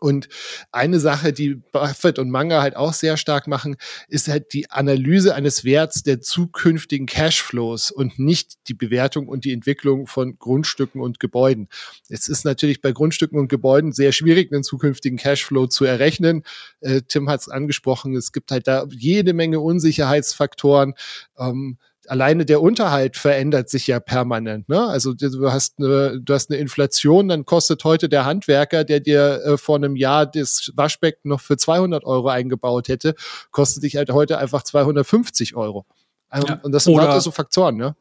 Und 0.02 0.30
eine 0.72 1.00
Sache, 1.00 1.32
die 1.32 1.54
Buffett 1.54 2.18
und 2.18 2.32
Manga 2.32 2.64
halt 2.64 2.76
auch 2.76 2.94
sehr 2.94 3.18
stark 3.18 3.46
machen, 3.46 3.76
ist 4.08 4.28
halt 4.28 4.52
die 4.52 4.72
Analyse 4.72 5.36
eines 5.36 5.64
Werts 5.64 6.02
der 6.02 6.22
zukünftigen 6.22 7.06
Cashflows 7.06 7.92
und 7.92 8.18
nicht 8.18 8.68
die 8.68 8.74
Bewertung 8.74 9.28
und 9.28 9.46
die 9.46 9.54
Entwicklung 9.54 10.08
von 10.08 10.40
Grundstücken 10.40 11.02
und 11.02 11.20
Gebäuden. 11.20 11.70
Es 12.10 12.30
ist 12.30 12.46
natürlich 12.46 12.82
bei 12.82 12.94
Grundstücken 12.94 13.40
und 13.40 13.48
Gebäuden 13.48 13.92
sehr 13.92 14.12
schwierig, 14.12 14.52
einen 14.52 14.64
zukünftigen 14.64 15.20
Cashflow 15.20 15.68
zu 15.68 15.86
errechnen. 15.86 16.42
Äh, 16.80 17.02
Tim 17.08 17.30
hat 17.30 17.42
es 17.42 17.50
angesprochen, 17.50 18.16
es 18.16 18.32
gibt 18.32 18.50
halt 18.50 18.68
da 18.68 18.88
jede 18.90 19.34
Menge 19.34 19.60
Unsicherheitsfaktoren. 19.60 20.96
Ähm, 21.38 21.78
alleine 22.08 22.46
der 22.46 22.62
Unterhalt 22.62 23.18
verändert 23.18 23.70
sich 23.70 23.88
ja 23.88 24.00
permanent. 24.00 24.70
Ne? 24.70 24.82
Also 24.82 25.14
du 25.14 25.52
hast, 25.52 25.80
eine, 25.80 26.20
du 26.20 26.34
hast 26.34 26.50
eine 26.50 26.60
Inflation, 26.60 27.28
dann 27.28 27.46
kostet 27.46 27.84
heute 27.84 28.10
der 28.10 28.26
Handwerker, 28.26 28.84
der 28.84 29.00
dir 29.00 29.42
äh, 29.46 29.58
vor 29.58 29.76
einem 29.76 29.96
Jahr 29.96 30.26
das 30.26 30.72
Waschbecken 30.76 31.30
noch 31.30 31.42
für 31.42 31.58
200 31.58 32.04
Euro 32.04 32.30
eingebaut 32.30 32.88
hätte, 32.88 33.16
kostet 33.52 33.84
dich 33.84 33.96
halt 33.96 34.12
heute 34.12 34.38
einfach 34.38 34.64
250 34.64 35.56
Euro. 35.56 35.86
Also, 36.30 36.48
ja. 36.48 36.60
Und 36.64 36.72
das 36.72 36.86
sind 36.86 37.00
halt 37.00 37.22
so 37.22 37.32
Faktoren, 37.32 37.76
ne? 37.76 37.96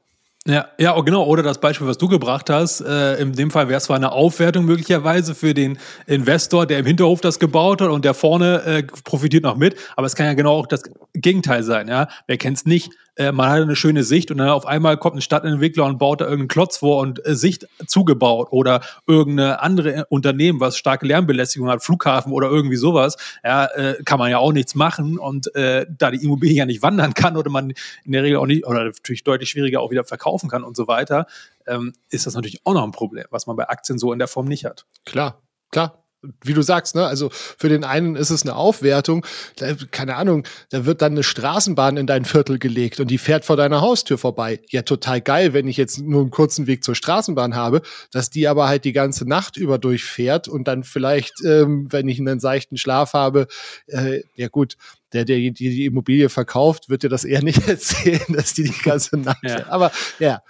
Ja, 0.46 0.68
ja, 0.78 0.96
oh, 0.96 1.02
genau. 1.02 1.24
Oder 1.24 1.42
das 1.42 1.60
Beispiel, 1.60 1.86
was 1.86 1.98
du 1.98 2.08
gebracht 2.08 2.48
hast. 2.48 2.80
Äh, 2.80 3.20
in 3.20 3.34
dem 3.34 3.50
Fall 3.50 3.68
wäre 3.68 3.76
es 3.76 3.84
zwar 3.84 3.96
eine 3.96 4.12
Aufwertung 4.12 4.64
möglicherweise 4.64 5.34
für 5.34 5.52
den 5.52 5.78
Investor, 6.06 6.64
der 6.64 6.78
im 6.78 6.86
Hinterhof 6.86 7.20
das 7.20 7.38
gebaut 7.38 7.82
hat 7.82 7.90
und 7.90 8.06
der 8.06 8.14
vorne 8.14 8.62
äh, 8.62 8.82
profitiert 9.04 9.44
noch 9.44 9.56
mit. 9.56 9.76
Aber 9.96 10.06
es 10.06 10.16
kann 10.16 10.24
ja 10.24 10.32
genau 10.32 10.54
auch 10.54 10.66
das 10.66 10.82
Gegenteil 11.12 11.62
sein. 11.62 11.88
Ja, 11.88 12.08
wer 12.26 12.38
kennt's 12.38 12.64
nicht? 12.64 12.90
Äh, 13.16 13.32
man 13.32 13.50
hat 13.50 13.62
eine 13.62 13.76
schöne 13.76 14.04
Sicht 14.04 14.30
und 14.30 14.38
dann 14.38 14.48
auf 14.48 14.66
einmal 14.66 14.96
kommt 14.96 15.16
ein 15.16 15.20
Stadtentwickler 15.20 15.84
und 15.84 15.98
baut 15.98 16.20
da 16.20 16.24
irgendeinen 16.24 16.48
Klotz 16.48 16.78
vor 16.78 17.00
und 17.00 17.24
äh, 17.26 17.34
Sicht 17.34 17.66
zugebaut 17.86 18.48
oder 18.50 18.80
irgendeine 19.06 19.60
andere 19.60 20.06
Unternehmen, 20.08 20.60
was 20.60 20.76
starke 20.76 21.06
Lärmbelästigung 21.06 21.68
hat, 21.68 21.82
Flughafen 21.82 22.32
oder 22.32 22.48
irgendwie 22.48 22.76
sowas. 22.76 23.16
Ja, 23.44 23.66
äh, 23.66 24.02
kann 24.04 24.18
man 24.18 24.30
ja 24.30 24.38
auch 24.38 24.52
nichts 24.52 24.74
machen 24.74 25.18
und 25.18 25.54
äh, 25.54 25.86
da 25.88 26.10
die 26.10 26.24
Immobilie 26.24 26.56
ja 26.56 26.66
nicht 26.66 26.82
wandern 26.82 27.14
kann 27.14 27.36
oder 27.36 27.50
man 27.50 27.72
in 28.04 28.12
der 28.12 28.22
Regel 28.22 28.38
auch 28.38 28.46
nicht 28.46 28.66
oder 28.66 28.84
natürlich 28.84 29.24
deutlich 29.24 29.50
schwieriger 29.50 29.80
auch 29.80 29.90
wieder 29.90 30.04
verkaufen 30.04 30.48
kann 30.48 30.64
und 30.64 30.76
so 30.76 30.86
weiter, 30.86 31.26
ähm, 31.66 31.92
ist 32.10 32.26
das 32.26 32.34
natürlich 32.34 32.60
auch 32.64 32.74
noch 32.74 32.84
ein 32.84 32.92
Problem, 32.92 33.26
was 33.30 33.46
man 33.46 33.56
bei 33.56 33.68
Aktien 33.68 33.98
so 33.98 34.12
in 34.12 34.18
der 34.18 34.28
Form 34.28 34.46
nicht 34.46 34.64
hat. 34.64 34.86
Klar, 35.04 35.42
klar 35.70 35.99
wie 36.44 36.54
du 36.54 36.62
sagst, 36.62 36.94
ne, 36.94 37.06
also 37.06 37.30
für 37.30 37.68
den 37.68 37.84
einen 37.84 38.16
ist 38.16 38.30
es 38.30 38.42
eine 38.42 38.54
Aufwertung, 38.54 39.24
da, 39.56 39.74
keine 39.90 40.16
Ahnung, 40.16 40.44
da 40.70 40.84
wird 40.84 41.02
dann 41.02 41.12
eine 41.12 41.22
Straßenbahn 41.22 41.96
in 41.96 42.06
dein 42.06 42.24
Viertel 42.24 42.58
gelegt 42.58 43.00
und 43.00 43.10
die 43.10 43.18
fährt 43.18 43.44
vor 43.44 43.56
deiner 43.56 43.80
Haustür 43.80 44.18
vorbei. 44.18 44.60
Ja, 44.68 44.82
total 44.82 45.20
geil, 45.20 45.52
wenn 45.52 45.66
ich 45.66 45.76
jetzt 45.76 45.98
nur 45.98 46.20
einen 46.20 46.30
kurzen 46.30 46.66
Weg 46.66 46.84
zur 46.84 46.94
Straßenbahn 46.94 47.54
habe, 47.54 47.82
dass 48.12 48.30
die 48.30 48.48
aber 48.48 48.68
halt 48.68 48.84
die 48.84 48.92
ganze 48.92 49.26
Nacht 49.26 49.56
über 49.56 49.78
durchfährt 49.78 50.48
und 50.48 50.68
dann 50.68 50.84
vielleicht, 50.84 51.34
ähm, 51.44 51.86
wenn 51.90 52.08
ich 52.08 52.18
einen 52.18 52.40
seichten 52.40 52.76
Schlaf 52.76 53.14
habe, 53.14 53.46
äh, 53.86 54.22
ja 54.34 54.48
gut, 54.48 54.76
der, 55.12 55.24
der 55.24 55.38
die, 55.38 55.52
die 55.52 55.86
Immobilie 55.86 56.28
verkauft, 56.28 56.88
wird 56.88 57.02
dir 57.02 57.08
das 57.08 57.24
eher 57.24 57.42
nicht 57.44 57.66
erzählen, 57.68 58.20
dass 58.28 58.54
die 58.54 58.64
die 58.64 58.82
ganze 58.82 59.16
Nacht. 59.18 59.42
Ja. 59.42 59.66
Aber 59.68 59.90
ja, 60.18 60.42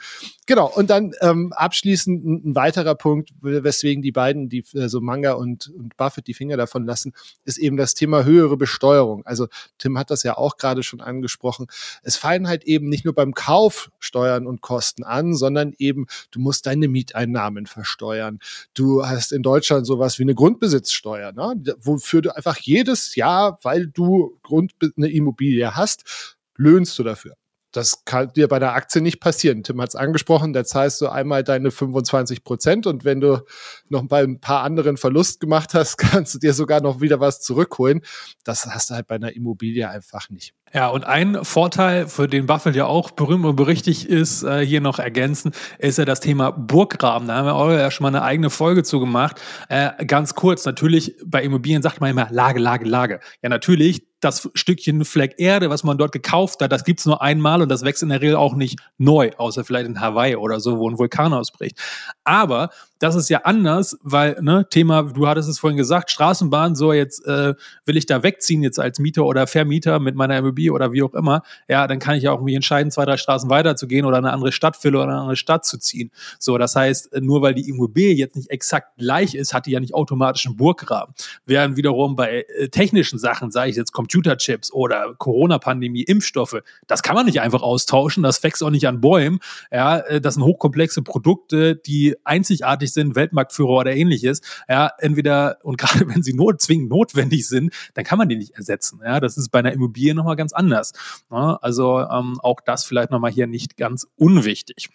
genau. 0.46 0.66
Und 0.66 0.90
dann 0.90 1.12
ähm, 1.20 1.52
abschließend 1.52 2.24
ein, 2.24 2.50
ein, 2.50 2.54
weiterer 2.54 2.94
Punkt, 2.94 3.30
weswegen 3.40 4.02
die 4.02 4.12
beiden, 4.12 4.48
die 4.48 4.64
so 4.66 4.80
also 4.80 5.00
Manga 5.00 5.32
und, 5.32 5.68
und 5.68 5.96
Buffett 5.96 6.26
die 6.26 6.34
Finger 6.34 6.56
davon 6.56 6.84
lassen, 6.84 7.12
ist 7.44 7.58
eben 7.58 7.76
das 7.76 7.94
Thema 7.94 8.24
höhere 8.24 8.56
Besteuerung. 8.56 9.24
Also 9.24 9.48
Tim 9.78 9.98
hat 9.98 10.10
das 10.10 10.22
ja 10.22 10.36
auch 10.36 10.56
gerade 10.56 10.82
schon 10.82 11.00
angesprochen. 11.00 11.66
Es 12.02 12.16
fallen 12.16 12.48
halt 12.48 12.64
eben 12.64 12.88
nicht 12.88 13.04
nur 13.04 13.14
beim 13.14 13.34
Kauf 13.34 13.90
Steuern 13.98 14.46
und 14.46 14.60
Kosten 14.60 15.04
an, 15.04 15.34
sondern 15.34 15.72
eben 15.78 16.06
du 16.30 16.40
musst 16.40 16.66
deine 16.66 16.88
Mieteinnahmen 16.88 17.66
versteuern. 17.66 18.40
Du 18.74 19.06
hast 19.06 19.32
in 19.32 19.42
Deutschland 19.42 19.86
sowas 19.86 20.18
wie 20.18 20.24
eine 20.24 20.34
Grundbesitzsteuer, 20.34 21.32
ne? 21.32 21.54
wofür 21.80 22.22
du 22.22 22.34
einfach 22.34 22.58
jedes 22.58 23.14
Jahr, 23.14 23.58
weil 23.62 23.86
du 23.86 24.38
Grund 24.50 24.72
eine 24.96 25.08
Immobilie 25.08 25.76
hast, 25.76 26.36
löhnst 26.56 26.98
du 26.98 27.04
dafür. 27.04 27.36
Das 27.72 28.04
kann 28.04 28.32
dir 28.32 28.48
bei 28.48 28.58
der 28.58 28.74
Aktie 28.74 29.00
nicht 29.00 29.20
passieren. 29.20 29.62
Tim 29.62 29.80
hat 29.80 29.90
es 29.90 29.94
angesprochen, 29.94 30.52
da 30.52 30.64
zahlst 30.64 31.00
du 31.00 31.08
einmal 31.08 31.44
deine 31.44 31.70
25 31.70 32.42
Prozent 32.42 32.86
und 32.88 33.04
wenn 33.04 33.20
du 33.20 33.44
noch 33.88 34.02
bei 34.08 34.22
ein 34.22 34.40
paar 34.40 34.64
anderen 34.64 34.96
Verlust 34.96 35.38
gemacht 35.38 35.74
hast, 35.74 35.96
kannst 35.98 36.34
du 36.34 36.38
dir 36.38 36.52
sogar 36.52 36.80
noch 36.80 37.00
wieder 37.00 37.20
was 37.20 37.40
zurückholen. 37.40 38.00
Das 38.44 38.66
hast 38.66 38.90
du 38.90 38.94
halt 38.94 39.06
bei 39.06 39.14
einer 39.14 39.36
Immobilie 39.36 39.88
einfach 39.88 40.30
nicht. 40.30 40.52
Ja, 40.72 40.88
und 40.88 41.04
ein 41.04 41.44
Vorteil, 41.44 42.06
für 42.06 42.28
den 42.28 42.46
Buffett 42.46 42.76
ja 42.76 42.86
auch 42.86 43.10
berühmt 43.10 43.44
und 43.44 43.56
berichtig 43.56 44.08
ist, 44.08 44.44
äh, 44.44 44.64
hier 44.64 44.80
noch 44.80 45.00
ergänzen, 45.00 45.52
ist 45.78 45.98
ja 45.98 46.04
das 46.04 46.20
Thema 46.20 46.52
Burggraben. 46.52 47.26
Da 47.26 47.36
haben 47.36 47.46
wir 47.46 47.54
auch 47.54 47.70
ja 47.70 47.90
schon 47.90 48.04
mal 48.04 48.08
eine 48.10 48.22
eigene 48.22 48.50
Folge 48.50 48.84
zu 48.84 49.00
gemacht. 49.00 49.40
Äh, 49.68 50.04
ganz 50.06 50.36
kurz, 50.36 50.64
natürlich, 50.64 51.16
bei 51.24 51.42
Immobilien 51.42 51.82
sagt 51.82 52.00
man 52.00 52.10
immer 52.10 52.28
Lage, 52.30 52.60
Lage, 52.60 52.88
Lage. 52.88 53.20
Ja, 53.42 53.48
natürlich, 53.48 54.06
das 54.20 54.48
Stückchen 54.54 55.04
Fleck 55.04 55.34
Erde, 55.38 55.70
was 55.70 55.82
man 55.82 55.98
dort 55.98 56.12
gekauft 56.12 56.60
hat, 56.60 56.72
das 56.72 56.84
gibt's 56.84 57.06
nur 57.06 57.22
einmal 57.22 57.62
und 57.62 57.68
das 57.70 57.82
wächst 57.82 58.02
in 58.02 58.10
der 58.10 58.20
Regel 58.20 58.36
auch 58.36 58.54
nicht 58.54 58.78
neu, 58.98 59.30
außer 59.36 59.64
vielleicht 59.64 59.86
in 59.86 60.00
Hawaii 60.00 60.36
oder 60.36 60.60
so, 60.60 60.78
wo 60.78 60.88
ein 60.88 60.98
Vulkan 60.98 61.32
ausbricht. 61.32 61.78
Aber 62.24 62.70
das 63.00 63.14
ist 63.14 63.30
ja 63.30 63.40
anders, 63.44 63.98
weil, 64.02 64.36
ne, 64.42 64.66
Thema, 64.68 65.02
du 65.04 65.26
hattest 65.26 65.48
es 65.48 65.58
vorhin 65.58 65.78
gesagt, 65.78 66.10
Straßenbahn, 66.10 66.76
so 66.76 66.92
jetzt 66.92 67.26
äh, 67.26 67.54
will 67.86 67.96
ich 67.96 68.04
da 68.04 68.22
wegziehen 68.22 68.62
jetzt 68.62 68.78
als 68.78 68.98
Mieter 68.98 69.24
oder 69.24 69.46
Vermieter 69.46 69.98
mit 69.98 70.14
meiner 70.14 70.36
Immobilie 70.36 70.70
oder 70.70 70.92
wie 70.92 71.02
auch 71.02 71.14
immer, 71.14 71.42
ja, 71.66 71.86
dann 71.86 71.98
kann 71.98 72.16
ich 72.16 72.24
ja 72.24 72.32
auch 72.32 72.42
mich 72.42 72.54
entscheiden, 72.54 72.90
zwei, 72.90 73.06
drei 73.06 73.16
Straßen 73.16 73.48
weiterzugehen 73.48 74.04
oder 74.04 74.18
eine 74.18 74.32
andere 74.32 74.52
Stadtfülle 74.52 74.98
oder 74.98 75.08
eine 75.08 75.18
andere 75.18 75.36
Stadt 75.36 75.64
zu 75.64 75.78
ziehen. 75.78 76.10
So, 76.38 76.58
das 76.58 76.76
heißt, 76.76 77.16
nur 77.22 77.40
weil 77.40 77.54
die 77.54 77.70
Immobilie 77.70 78.12
jetzt 78.12 78.36
nicht 78.36 78.50
exakt 78.50 78.98
gleich 78.98 79.34
ist, 79.34 79.54
hat 79.54 79.64
die 79.64 79.70
ja 79.70 79.80
nicht 79.80 79.94
automatisch 79.94 80.44
einen 80.44 80.56
Burggraben. 80.56 81.14
Während 81.46 81.78
wiederum 81.78 82.16
bei 82.16 82.44
äh, 82.58 82.68
technischen 82.68 83.18
Sachen, 83.18 83.50
sage 83.50 83.70
ich 83.70 83.76
jetzt 83.76 83.92
Computerchips 83.92 84.74
oder 84.74 85.14
Corona-Pandemie, 85.16 86.02
Impfstoffe, 86.02 86.60
das 86.86 87.02
kann 87.02 87.14
man 87.14 87.24
nicht 87.24 87.40
einfach 87.40 87.62
austauschen, 87.62 88.22
das 88.22 88.42
wächst 88.42 88.62
auch 88.62 88.68
nicht 88.68 88.86
an 88.86 89.00
Bäumen. 89.00 89.38
Ja, 89.72 90.00
äh, 90.00 90.20
das 90.20 90.34
sind 90.34 90.44
hochkomplexe 90.44 91.00
Produkte, 91.00 91.76
die 91.76 92.14
einzigartig 92.24 92.89
sind, 92.92 93.16
Weltmarktführer 93.16 93.70
oder 93.70 93.94
ähnliches. 93.94 94.40
Ja, 94.68 94.90
entweder, 94.98 95.58
und 95.62 95.78
gerade 95.78 96.08
wenn 96.08 96.22
sie 96.22 96.32
not, 96.32 96.60
zwingend 96.60 96.90
notwendig 96.90 97.48
sind, 97.48 97.72
dann 97.94 98.04
kann 98.04 98.18
man 98.18 98.28
die 98.28 98.36
nicht 98.36 98.54
ersetzen. 98.56 99.00
Ja, 99.04 99.20
das 99.20 99.36
ist 99.36 99.50
bei 99.50 99.60
einer 99.60 99.72
Immobilie 99.72 100.14
nochmal 100.14 100.36
ganz 100.36 100.52
anders. 100.52 100.92
Ja, 101.30 101.56
also 101.56 102.00
ähm, 102.00 102.38
auch 102.42 102.60
das 102.60 102.84
vielleicht 102.84 103.10
nochmal 103.10 103.30
hier 103.30 103.46
nicht 103.46 103.76
ganz 103.76 104.06
unwichtig. 104.16 104.90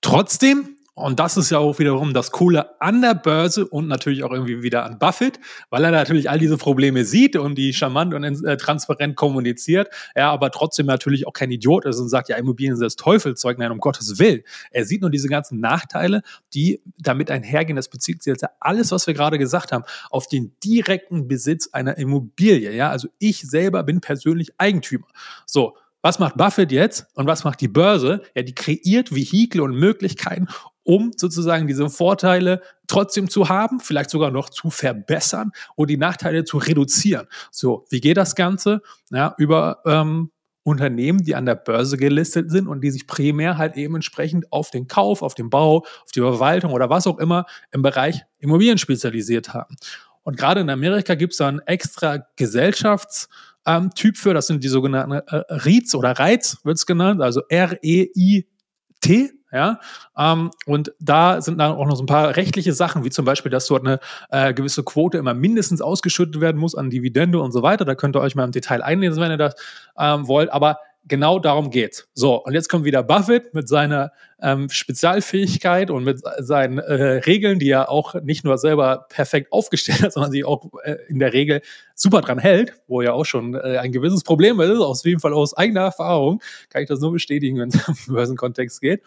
Trotzdem 0.00 0.77
und 0.98 1.20
das 1.20 1.36
ist 1.36 1.50
ja 1.50 1.58
auch 1.58 1.78
wiederum 1.78 2.12
das 2.12 2.30
Coole 2.30 2.80
an 2.80 3.00
der 3.00 3.14
Börse 3.14 3.66
und 3.66 3.88
natürlich 3.88 4.24
auch 4.24 4.32
irgendwie 4.32 4.62
wieder 4.62 4.84
an 4.84 4.98
Buffett, 4.98 5.38
weil 5.70 5.84
er 5.84 5.90
natürlich 5.90 6.28
all 6.28 6.38
diese 6.38 6.56
Probleme 6.56 7.04
sieht 7.04 7.36
und 7.36 7.56
die 7.56 7.72
charmant 7.72 8.14
und 8.14 8.24
äh, 8.24 8.56
transparent 8.56 9.16
kommuniziert, 9.16 9.88
er 10.14 10.28
aber 10.28 10.50
trotzdem 10.50 10.86
natürlich 10.86 11.26
auch 11.26 11.32
kein 11.32 11.50
Idiot 11.50 11.84
ist 11.84 12.00
und 12.00 12.08
sagt, 12.08 12.28
ja, 12.28 12.36
Immobilien 12.36 12.76
sind 12.76 12.84
das 12.84 12.96
Teufelzeug, 12.96 13.58
nein, 13.58 13.70
um 13.70 13.78
Gottes 13.78 14.18
Willen. 14.18 14.42
Er 14.70 14.84
sieht 14.84 15.00
nur 15.00 15.10
diese 15.10 15.28
ganzen 15.28 15.60
Nachteile, 15.60 16.22
die 16.54 16.82
damit 16.98 17.30
einhergehen. 17.30 17.76
Das 17.76 17.88
bezieht 17.88 18.22
sich 18.22 18.32
jetzt 18.32 18.44
alles, 18.60 18.90
was 18.90 19.06
wir 19.06 19.14
gerade 19.14 19.38
gesagt 19.38 19.72
haben, 19.72 19.84
auf 20.10 20.26
den 20.26 20.52
direkten 20.64 21.28
Besitz 21.28 21.68
einer 21.72 21.96
Immobilie. 21.98 22.72
Ja, 22.72 22.90
also 22.90 23.08
ich 23.18 23.42
selber 23.42 23.82
bin 23.84 24.00
persönlich 24.00 24.52
Eigentümer. 24.58 25.06
So. 25.46 25.76
Was 26.08 26.18
macht 26.18 26.38
Buffett 26.38 26.72
jetzt 26.72 27.04
und 27.16 27.26
was 27.26 27.44
macht 27.44 27.60
die 27.60 27.68
Börse? 27.68 28.22
Ja, 28.34 28.42
die 28.42 28.54
kreiert 28.54 29.14
Vehikel 29.14 29.60
und 29.60 29.74
Möglichkeiten, 29.74 30.48
um 30.82 31.10
sozusagen 31.14 31.66
diese 31.66 31.90
Vorteile 31.90 32.62
trotzdem 32.86 33.28
zu 33.28 33.50
haben, 33.50 33.78
vielleicht 33.78 34.08
sogar 34.08 34.30
noch 34.30 34.48
zu 34.48 34.70
verbessern 34.70 35.52
und 35.76 35.90
die 35.90 35.98
Nachteile 35.98 36.44
zu 36.44 36.56
reduzieren. 36.56 37.26
So, 37.50 37.84
wie 37.90 38.00
geht 38.00 38.16
das 38.16 38.34
Ganze? 38.36 38.80
Ja, 39.10 39.34
über 39.36 39.82
ähm, 39.84 40.30
Unternehmen, 40.62 41.24
die 41.24 41.34
an 41.34 41.44
der 41.44 41.56
Börse 41.56 41.98
gelistet 41.98 42.50
sind 42.50 42.68
und 42.68 42.80
die 42.80 42.90
sich 42.90 43.06
primär 43.06 43.58
halt 43.58 43.76
eben 43.76 43.94
entsprechend 43.94 44.50
auf 44.50 44.70
den 44.70 44.88
Kauf, 44.88 45.20
auf 45.20 45.34
den 45.34 45.50
Bau, 45.50 45.84
auf 46.04 46.12
die 46.14 46.20
Verwaltung 46.20 46.72
oder 46.72 46.88
was 46.88 47.06
auch 47.06 47.18
immer 47.18 47.44
im 47.70 47.82
Bereich 47.82 48.24
Immobilien 48.38 48.78
spezialisiert 48.78 49.52
haben. 49.52 49.76
Und 50.22 50.38
gerade 50.38 50.62
in 50.62 50.70
Amerika 50.70 51.16
gibt 51.16 51.34
es 51.34 51.36
da 51.36 51.48
einen 51.48 51.60
extra 51.60 52.26
Gesellschafts- 52.38 53.28
ähm, 53.68 53.90
Typ 53.94 54.16
für, 54.16 54.34
das 54.34 54.46
sind 54.46 54.64
die 54.64 54.68
sogenannten 54.68 55.12
äh, 55.12 55.22
REITs 55.48 55.94
oder 55.94 56.18
REITs 56.18 56.58
wird 56.64 56.78
es 56.78 56.86
genannt, 56.86 57.20
also 57.20 57.42
R-E-I-T, 57.48 59.30
ja, 59.50 59.80
ähm, 60.16 60.50
und 60.66 60.92
da 61.00 61.40
sind 61.40 61.58
dann 61.58 61.72
auch 61.72 61.86
noch 61.86 61.96
so 61.96 62.02
ein 62.02 62.06
paar 62.06 62.36
rechtliche 62.36 62.72
Sachen, 62.72 63.04
wie 63.04 63.10
zum 63.10 63.24
Beispiel, 63.24 63.50
dass 63.50 63.66
dort 63.66 63.86
eine 63.86 63.98
äh, 64.30 64.52
gewisse 64.52 64.82
Quote 64.82 65.18
immer 65.18 65.32
mindestens 65.32 65.80
ausgeschüttet 65.80 66.40
werden 66.40 66.58
muss 66.58 66.74
an 66.74 66.90
Dividende 66.90 67.40
und 67.40 67.52
so 67.52 67.62
weiter. 67.62 67.84
Da 67.86 67.94
könnt 67.94 68.16
ihr 68.16 68.20
euch 68.20 68.34
mal 68.34 68.44
im 68.44 68.52
Detail 68.52 68.82
einlesen, 68.82 69.22
wenn 69.22 69.30
ihr 69.30 69.38
das 69.38 69.54
ähm, 69.98 70.28
wollt. 70.28 70.52
Aber 70.52 70.78
genau 71.04 71.38
darum 71.38 71.70
geht's. 71.70 72.08
So, 72.14 72.42
und 72.44 72.54
jetzt 72.54 72.68
kommt 72.68 72.84
wieder 72.84 73.02
Buffett 73.02 73.54
mit 73.54 73.68
seiner 73.68 74.12
ähm, 74.40 74.68
Spezialfähigkeit 74.68 75.90
und 75.90 76.04
mit 76.04 76.20
seinen 76.38 76.78
äh, 76.78 77.20
Regeln, 77.24 77.58
die 77.58 77.70
er 77.70 77.90
auch 77.90 78.14
nicht 78.14 78.44
nur 78.44 78.58
selber 78.58 79.06
perfekt 79.08 79.52
aufgestellt 79.52 80.02
hat, 80.02 80.12
sondern 80.14 80.32
sich 80.32 80.44
auch 80.44 80.70
äh, 80.84 80.96
in 81.08 81.18
der 81.18 81.32
Regel 81.32 81.62
super 81.94 82.20
dran 82.20 82.38
hält, 82.38 82.74
wo 82.86 83.02
ja 83.02 83.12
auch 83.12 83.24
schon 83.24 83.54
äh, 83.54 83.78
ein 83.78 83.92
gewisses 83.92 84.22
Problem 84.22 84.60
ist, 84.60 84.78
aus 84.78 85.04
jeden 85.04 85.20
Fall 85.20 85.32
aus 85.32 85.56
eigener 85.56 85.82
Erfahrung, 85.82 86.40
kann 86.70 86.82
ich 86.82 86.88
das 86.88 87.00
nur 87.00 87.12
bestätigen, 87.12 87.58
wenn 87.58 87.68
es 87.70 87.88
im 88.06 88.14
Börsenkontext 88.14 88.80
geht. 88.80 89.02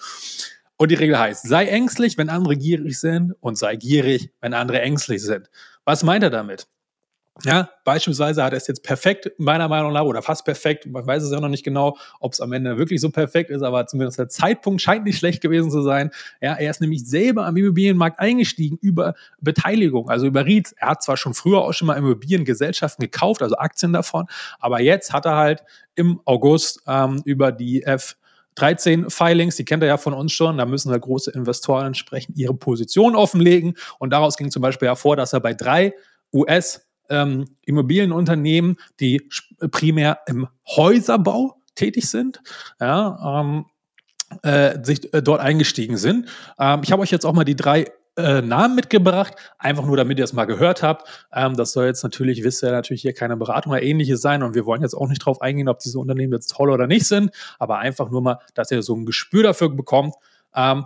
Und 0.77 0.89
die 0.89 0.95
Regel 0.95 1.19
heißt, 1.19 1.47
sei 1.47 1.67
ängstlich, 1.67 2.17
wenn 2.17 2.29
andere 2.29 2.57
gierig 2.57 2.99
sind 2.99 3.33
und 3.39 3.55
sei 3.55 3.75
gierig, 3.75 4.31
wenn 4.41 4.55
andere 4.55 4.81
ängstlich 4.81 5.21
sind. 5.21 5.49
Was 5.85 6.03
meint 6.03 6.23
er 6.23 6.31
damit? 6.31 6.67
Ja, 7.43 7.69
beispielsweise 7.83 8.43
hat 8.43 8.53
er 8.53 8.57
es 8.57 8.67
jetzt 8.67 8.83
perfekt, 8.83 9.31
meiner 9.37 9.67
Meinung 9.67 9.93
nach, 9.93 10.03
oder 10.03 10.21
fast 10.21 10.45
perfekt, 10.45 10.85
man 10.85 11.05
weiß 11.05 11.23
es 11.23 11.31
ja 11.31 11.39
noch 11.39 11.49
nicht 11.49 11.63
genau, 11.63 11.97
ob 12.19 12.33
es 12.33 12.41
am 12.41 12.51
Ende 12.53 12.77
wirklich 12.77 13.01
so 13.01 13.09
perfekt 13.09 13.49
ist, 13.49 13.63
aber 13.63 13.87
zumindest 13.87 14.19
der 14.19 14.29
Zeitpunkt 14.29 14.81
scheint 14.81 15.05
nicht 15.05 15.17
schlecht 15.17 15.41
gewesen 15.41 15.71
zu 15.71 15.81
sein. 15.81 16.11
Ja, 16.39 16.53
er 16.53 16.69
ist 16.69 16.81
nämlich 16.81 17.07
selber 17.07 17.45
am 17.45 17.57
Immobilienmarkt 17.57 18.19
eingestiegen 18.19 18.77
über 18.81 19.15
Beteiligung, 19.39 20.09
also 20.09 20.27
über 20.27 20.45
REITs. 20.45 20.73
Er 20.73 20.89
hat 20.89 21.03
zwar 21.03 21.17
schon 21.17 21.33
früher 21.33 21.61
auch 21.61 21.73
schon 21.73 21.87
mal 21.87 21.95
Immobiliengesellschaften 21.95 23.03
gekauft, 23.03 23.41
also 23.41 23.55
Aktien 23.55 23.93
davon, 23.93 24.27
aber 24.59 24.81
jetzt 24.81 25.11
hat 25.11 25.25
er 25.25 25.35
halt 25.35 25.63
im 25.95 26.21
August 26.25 26.81
ähm, 26.87 27.21
über 27.25 27.51
die 27.51 27.83
F 27.83 28.17
13 28.55 29.09
Filings, 29.09 29.55
die 29.55 29.65
kennt 29.65 29.81
ihr 29.81 29.87
ja 29.87 29.97
von 29.97 30.13
uns 30.13 30.33
schon, 30.33 30.57
da 30.57 30.65
müssen 30.65 30.91
halt 30.91 31.01
große 31.01 31.31
Investoren 31.31 31.87
entsprechend 31.87 32.37
ihre 32.37 32.53
Position 32.53 33.15
offenlegen 33.15 33.75
und 33.97 34.11
daraus 34.11 34.35
ging 34.35 34.51
zum 34.51 34.61
Beispiel 34.61 34.89
hervor, 34.89 35.15
dass 35.15 35.31
er 35.33 35.39
bei 35.39 35.53
drei 35.53 35.93
US 36.33 36.90
ähm, 37.09 37.45
Immobilienunternehmen, 37.65 38.77
die 38.99 39.27
primär 39.71 40.19
im 40.27 40.47
Häuserbau 40.67 41.61
tätig 41.75 42.09
sind, 42.09 42.41
ja, 42.79 43.41
ähm, 43.41 43.65
äh, 44.43 44.83
sich 44.83 45.13
äh, 45.13 45.21
dort 45.21 45.41
eingestiegen 45.41 45.97
sind. 45.97 46.29
Ähm, 46.59 46.81
ich 46.83 46.91
habe 46.91 47.01
euch 47.01 47.11
jetzt 47.11 47.25
auch 47.25 47.33
mal 47.33 47.43
die 47.43 47.55
drei 47.55 47.85
äh, 48.17 48.41
Namen 48.41 48.75
mitgebracht, 48.75 49.35
einfach 49.57 49.85
nur 49.85 49.97
damit 49.97 50.19
ihr 50.19 50.25
es 50.25 50.33
mal 50.33 50.45
gehört 50.45 50.83
habt. 50.83 51.07
Ähm, 51.33 51.55
das 51.55 51.71
soll 51.73 51.85
jetzt 51.85 52.03
natürlich, 52.03 52.43
wisst 52.43 52.63
ihr, 52.63 52.71
natürlich 52.71 53.01
hier 53.01 53.13
keine 53.13 53.37
Beratung 53.37 53.71
oder 53.71 53.81
ähnliches 53.81 54.21
sein 54.21 54.43
und 54.43 54.53
wir 54.53 54.65
wollen 54.65 54.81
jetzt 54.81 54.93
auch 54.93 55.07
nicht 55.07 55.19
drauf 55.19 55.41
eingehen, 55.41 55.69
ob 55.69 55.79
diese 55.79 55.99
Unternehmen 55.99 56.33
jetzt 56.33 56.47
toll 56.47 56.69
oder 56.69 56.87
nicht 56.87 57.07
sind, 57.07 57.31
aber 57.59 57.79
einfach 57.79 58.09
nur 58.09 58.21
mal, 58.21 58.39
dass 58.53 58.71
ihr 58.71 58.81
so 58.83 58.95
ein 58.95 59.05
Gespür 59.05 59.43
dafür 59.43 59.69
bekommt. 59.69 60.15
Ähm, 60.55 60.85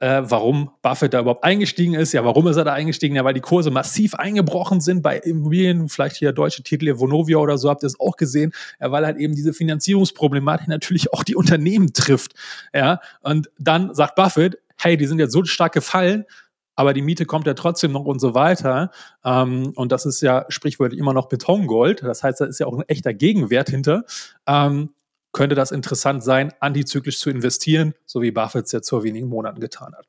äh, 0.00 0.22
warum 0.24 0.70
Buffett 0.82 1.14
da 1.14 1.20
überhaupt 1.20 1.44
eingestiegen 1.44 1.94
ist. 1.94 2.12
Ja, 2.12 2.24
warum 2.24 2.46
ist 2.48 2.56
er 2.56 2.64
da 2.64 2.72
eingestiegen? 2.72 3.16
Ja, 3.16 3.24
weil 3.24 3.34
die 3.34 3.40
Kurse 3.40 3.70
massiv 3.70 4.14
eingebrochen 4.14 4.80
sind 4.80 5.02
bei 5.02 5.18
Immobilien, 5.18 5.88
vielleicht 5.88 6.16
hier 6.16 6.32
deutsche 6.32 6.62
Titel, 6.62 6.98
Vonovia 6.98 7.38
oder 7.38 7.58
so, 7.58 7.70
habt 7.70 7.84
ihr 7.84 7.86
es 7.86 7.98
auch 7.98 8.16
gesehen. 8.16 8.52
Ja, 8.80 8.90
weil 8.90 9.06
halt 9.06 9.18
eben 9.18 9.34
diese 9.34 9.52
Finanzierungsproblematik 9.52 10.68
natürlich 10.68 11.12
auch 11.12 11.24
die 11.24 11.36
Unternehmen 11.36 11.92
trifft. 11.92 12.34
Ja, 12.74 13.00
und 13.22 13.50
dann 13.58 13.94
sagt 13.94 14.16
Buffett, 14.16 14.58
hey, 14.76 14.96
die 14.96 15.06
sind 15.06 15.18
jetzt 15.20 15.32
so 15.32 15.44
stark 15.44 15.72
gefallen, 15.72 16.24
aber 16.76 16.92
die 16.92 17.02
Miete 17.02 17.24
kommt 17.24 17.46
ja 17.46 17.54
trotzdem 17.54 17.92
noch 17.92 18.04
und 18.04 18.18
so 18.20 18.34
weiter. 18.34 18.90
Ähm, 19.24 19.72
und 19.76 19.92
das 19.92 20.06
ist 20.06 20.20
ja 20.20 20.44
sprichwörtlich 20.48 20.98
immer 20.98 21.12
noch 21.12 21.28
Betongold. 21.28 22.02
Das 22.02 22.22
heißt, 22.22 22.40
da 22.40 22.46
ist 22.46 22.58
ja 22.58 22.66
auch 22.66 22.76
ein 22.76 22.88
echter 22.88 23.14
Gegenwert 23.14 23.70
hinter. 23.70 24.04
Ähm, 24.46 24.90
könnte 25.34 25.54
das 25.54 25.72
interessant 25.72 26.24
sein, 26.24 26.54
antizyklisch 26.60 27.18
zu 27.18 27.28
investieren, 27.28 27.92
so 28.06 28.22
wie 28.22 28.30
Buffett 28.30 28.64
es 28.64 28.72
jetzt 28.72 28.88
vor 28.88 29.04
wenigen 29.04 29.28
Monaten 29.28 29.60
getan 29.60 29.92
hat. 29.94 30.06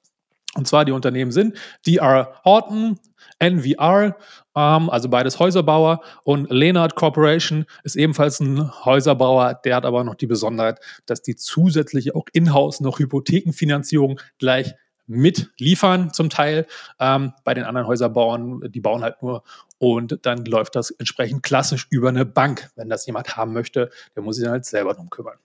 Und 0.56 0.68
zwar 0.68 0.86
die 0.86 0.94
Unternehmen 0.94 1.32
sind 1.32 1.58
DR 1.86 2.40
Horton, 2.46 2.98
NVR, 3.40 4.16
ähm, 4.56 4.90
also 4.90 5.10
beides 5.10 5.38
Häuserbauer, 5.38 6.02
und 6.24 6.50
Leonard 6.50 6.96
Corporation 6.96 7.66
ist 7.84 7.98
ebenfalls 7.98 8.40
ein 8.40 8.72
Häuserbauer. 8.86 9.60
Der 9.66 9.76
hat 9.76 9.86
aber 9.86 10.06
noch 10.06 10.16
die 10.16 10.28
Besonderheit, 10.28 10.80
dass 11.06 11.22
die 11.22 11.36
zusätzliche 11.36 12.16
auch 12.16 12.28
in-house 12.32 12.80
noch 12.80 13.00
Hypothekenfinanzierung 13.00 14.22
gleich 14.40 14.76
mitliefern 15.08 16.14
zum 16.14 16.30
Teil. 16.30 16.68
Ähm, 17.00 17.34
bei 17.44 17.54
den 17.54 17.64
anderen 17.64 17.88
Häuserbauern, 17.88 18.62
die 18.72 18.82
bauen 18.82 19.04
halt 19.04 19.22
nur 19.22 19.44
und 19.78 20.20
dann 20.24 20.46
läuft 20.46 20.76
das 20.76 20.92
entsprechend 20.92 21.44
klassisch 21.44 21.88
über 21.90 22.10
eine 22.10 22.26
Bank. 22.26 22.70
Wenn 22.76 22.90
das 22.90 23.06
jemand 23.06 23.38
haben 23.38 23.54
möchte, 23.54 23.90
der 24.16 24.24
muss 24.24 24.38
sich 24.38 24.46
dann 24.46 24.54
halt 24.54 24.66
selber 24.66 24.94
drum 24.94 25.10
kümmern. 25.10 25.38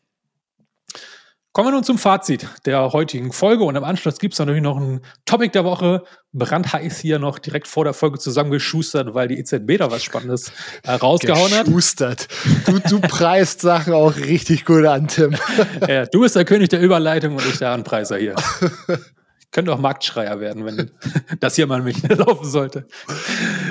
Kommen 1.53 1.67
wir 1.67 1.73
nun 1.73 1.83
zum 1.83 1.99
Fazit 1.99 2.47
der 2.65 2.93
heutigen 2.93 3.33
Folge 3.33 3.65
und 3.65 3.75
im 3.75 3.83
Anschluss 3.83 4.21
gibt 4.21 4.35
es 4.35 4.39
natürlich 4.39 4.63
noch 4.63 4.77
ein 4.77 5.01
Topic 5.25 5.51
der 5.51 5.65
Woche, 5.65 6.05
brandheiß 6.33 7.01
hier 7.01 7.19
noch 7.19 7.41
direkt 7.41 7.67
vor 7.67 7.83
der 7.83 7.93
Folge 7.93 8.21
zusammengeschustert, 8.21 9.15
weil 9.15 9.27
die 9.27 9.37
EZB 9.37 9.79
da 9.79 9.91
was 9.91 10.05
Spannendes 10.05 10.53
äh, 10.85 10.93
rausgehauen 10.93 11.53
hat. 11.53 11.67
Geschustert. 11.67 12.29
Du, 12.67 12.79
du 12.79 13.01
preist 13.01 13.63
Sachen 13.63 13.95
auch 13.95 14.15
richtig 14.15 14.65
gut 14.65 14.85
an, 14.85 15.09
Tim. 15.09 15.35
ja, 15.89 16.07
du 16.07 16.21
bist 16.21 16.37
der 16.37 16.45
König 16.45 16.69
der 16.69 16.81
Überleitung 16.81 17.35
und 17.35 17.45
ich 17.45 17.59
der 17.59 17.73
Anpreiser 17.73 18.17
hier. 18.17 18.37
könnte 19.51 19.73
auch 19.73 19.79
Marktschreier 19.79 20.41
werden, 20.41 20.65
wenn 20.65 20.91
das 21.41 21.57
hier 21.57 21.67
mal 21.67 21.83
mich 21.83 22.03
laufen 22.09 22.49
sollte. 22.49 22.87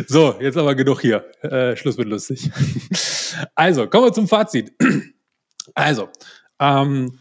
So, 0.07 0.35
jetzt 0.39 0.57
aber 0.57 0.75
genug 0.75 1.01
hier. 1.01 1.25
Äh, 1.41 1.75
Schluss 1.75 1.97
mit 1.97 2.07
lustig. 2.07 2.49
Also, 3.53 3.87
kommen 3.87 4.05
wir 4.05 4.11
zum 4.11 4.27
Fazit. 4.27 4.73
Also, 5.75 6.09
ähm, 6.59 7.19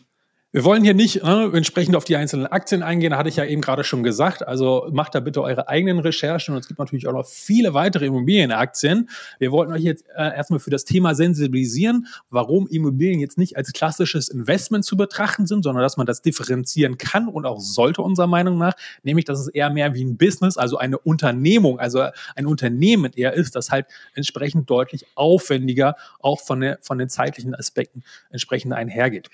Wir 0.51 0.65
wollen 0.65 0.83
hier 0.83 0.95
nicht 0.95 1.17
äh, 1.17 1.45
entsprechend 1.55 1.95
auf 1.95 2.05
die 2.05 2.17
einzelnen 2.17 2.47
Aktien 2.47 2.83
eingehen, 2.83 3.15
hatte 3.15 3.29
ich 3.29 3.37
ja 3.37 3.45
eben 3.45 3.61
gerade 3.61 3.85
schon 3.85 4.03
gesagt. 4.03 4.49
Also 4.49 4.89
macht 4.91 5.15
da 5.15 5.21
bitte 5.21 5.43
eure 5.43 5.69
eigenen 5.69 5.99
Recherchen 5.99 6.55
und 6.55 6.61
es 6.61 6.69
gibt 6.69 6.79
natürlich 6.79 7.07
auch 7.07 7.13
noch 7.13 7.27
viele 7.27 7.75
weitere 7.75 8.07
Immobilienaktien. 8.07 9.11
Wir 9.39 9.53
wollten 9.53 9.75
euch 9.75 9.83
jetzt 9.83 10.07
äh, 10.17 10.35
erstmal 10.35 10.59
für 10.59 10.71
das 10.71 10.87
Thema 10.87 11.15
sensibilisieren, 11.15 12.07
warum 12.31 12.67
Immobilien 12.67 13.21
jetzt 13.21 13.37
nicht 13.37 13.59
als 13.59 13.75
klassisches 13.75 14.31
Investment 14.31 14.87
zu 14.87 14.97
betrachten 14.97 15.47
sind, 15.47 15.65
sondern 15.65 15.83
dass 15.83 15.99
man 15.99 16.07
das 16.07 16.23
differenzieren 16.23 16.97
kann 16.97 17.29
und 17.29 17.45
auch 17.45 17.61
sollte 17.61 18.01
unserer 18.01 18.27
Meinung 18.27 18.57
nach, 18.57 18.73
nämlich 19.03 19.27
dass 19.27 19.41
es 19.41 19.49
eher 19.49 19.69
mehr 19.69 19.93
wie 19.93 20.03
ein 20.03 20.17
Business, 20.17 20.57
also 20.57 20.79
eine 20.79 20.97
Unternehmung, 20.97 21.79
also 21.79 22.07
ein 22.37 22.47
Unternehmen 22.47 23.13
eher 23.15 23.35
ist, 23.35 23.55
das 23.55 23.71
halt 23.71 23.85
entsprechend 24.15 24.71
deutlich 24.71 25.09
aufwendiger 25.15 25.97
auch 26.21 26.41
von, 26.41 26.61
der, 26.63 26.79
von 26.81 26.97
den 26.97 27.11
zeitlichen 27.11 27.55
Aspekten 27.55 28.03
entsprechend 28.31 28.73
einhergeht. 28.73 29.29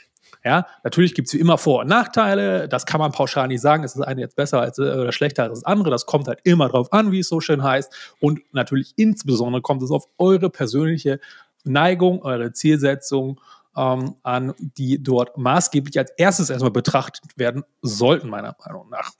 Ja, 0.44 0.66
natürlich 0.82 1.14
gibt 1.14 1.28
es 1.28 1.34
wie 1.34 1.38
immer 1.38 1.58
Vor- 1.58 1.80
und 1.80 1.88
Nachteile. 1.88 2.68
Das 2.68 2.86
kann 2.86 3.00
man 3.00 3.12
pauschal 3.12 3.48
nicht 3.48 3.60
sagen. 3.60 3.84
Ist 3.84 3.96
das 3.96 4.06
eine 4.06 4.20
jetzt 4.20 4.36
besser 4.36 4.60
als, 4.60 4.78
äh, 4.78 4.82
oder 4.82 5.12
schlechter 5.12 5.44
als 5.44 5.60
das 5.60 5.64
andere? 5.64 5.90
Das 5.90 6.06
kommt 6.06 6.28
halt 6.28 6.40
immer 6.44 6.68
drauf 6.68 6.92
an, 6.92 7.12
wie 7.12 7.20
es 7.20 7.28
so 7.28 7.40
schön 7.40 7.62
heißt. 7.62 8.14
Und 8.20 8.40
natürlich 8.52 8.94
insbesondere 8.96 9.62
kommt 9.62 9.82
es 9.82 9.90
auf 9.90 10.04
eure 10.18 10.50
persönliche 10.50 11.20
Neigung, 11.64 12.22
eure 12.22 12.52
Zielsetzung 12.52 13.40
ähm, 13.76 14.16
an, 14.22 14.54
die 14.58 15.02
dort 15.02 15.36
maßgeblich 15.36 15.98
als 15.98 16.10
erstes 16.16 16.50
erstmal 16.50 16.70
betrachtet 16.70 17.24
werden 17.36 17.64
sollten, 17.82 18.28
meiner 18.28 18.56
Meinung 18.64 18.88
nach. 18.90 19.12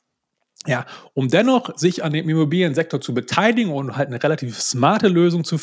Ja, 0.66 0.86
um 1.12 1.28
dennoch 1.28 1.76
sich 1.76 2.02
an 2.04 2.14
dem 2.14 2.28
Immobiliensektor 2.28 2.98
zu 3.00 3.12
beteiligen 3.12 3.70
und 3.70 3.96
halt 3.98 4.08
eine 4.08 4.22
relativ 4.22 4.60
smarte 4.60 5.08
Lösung 5.08 5.44
zu, 5.44 5.58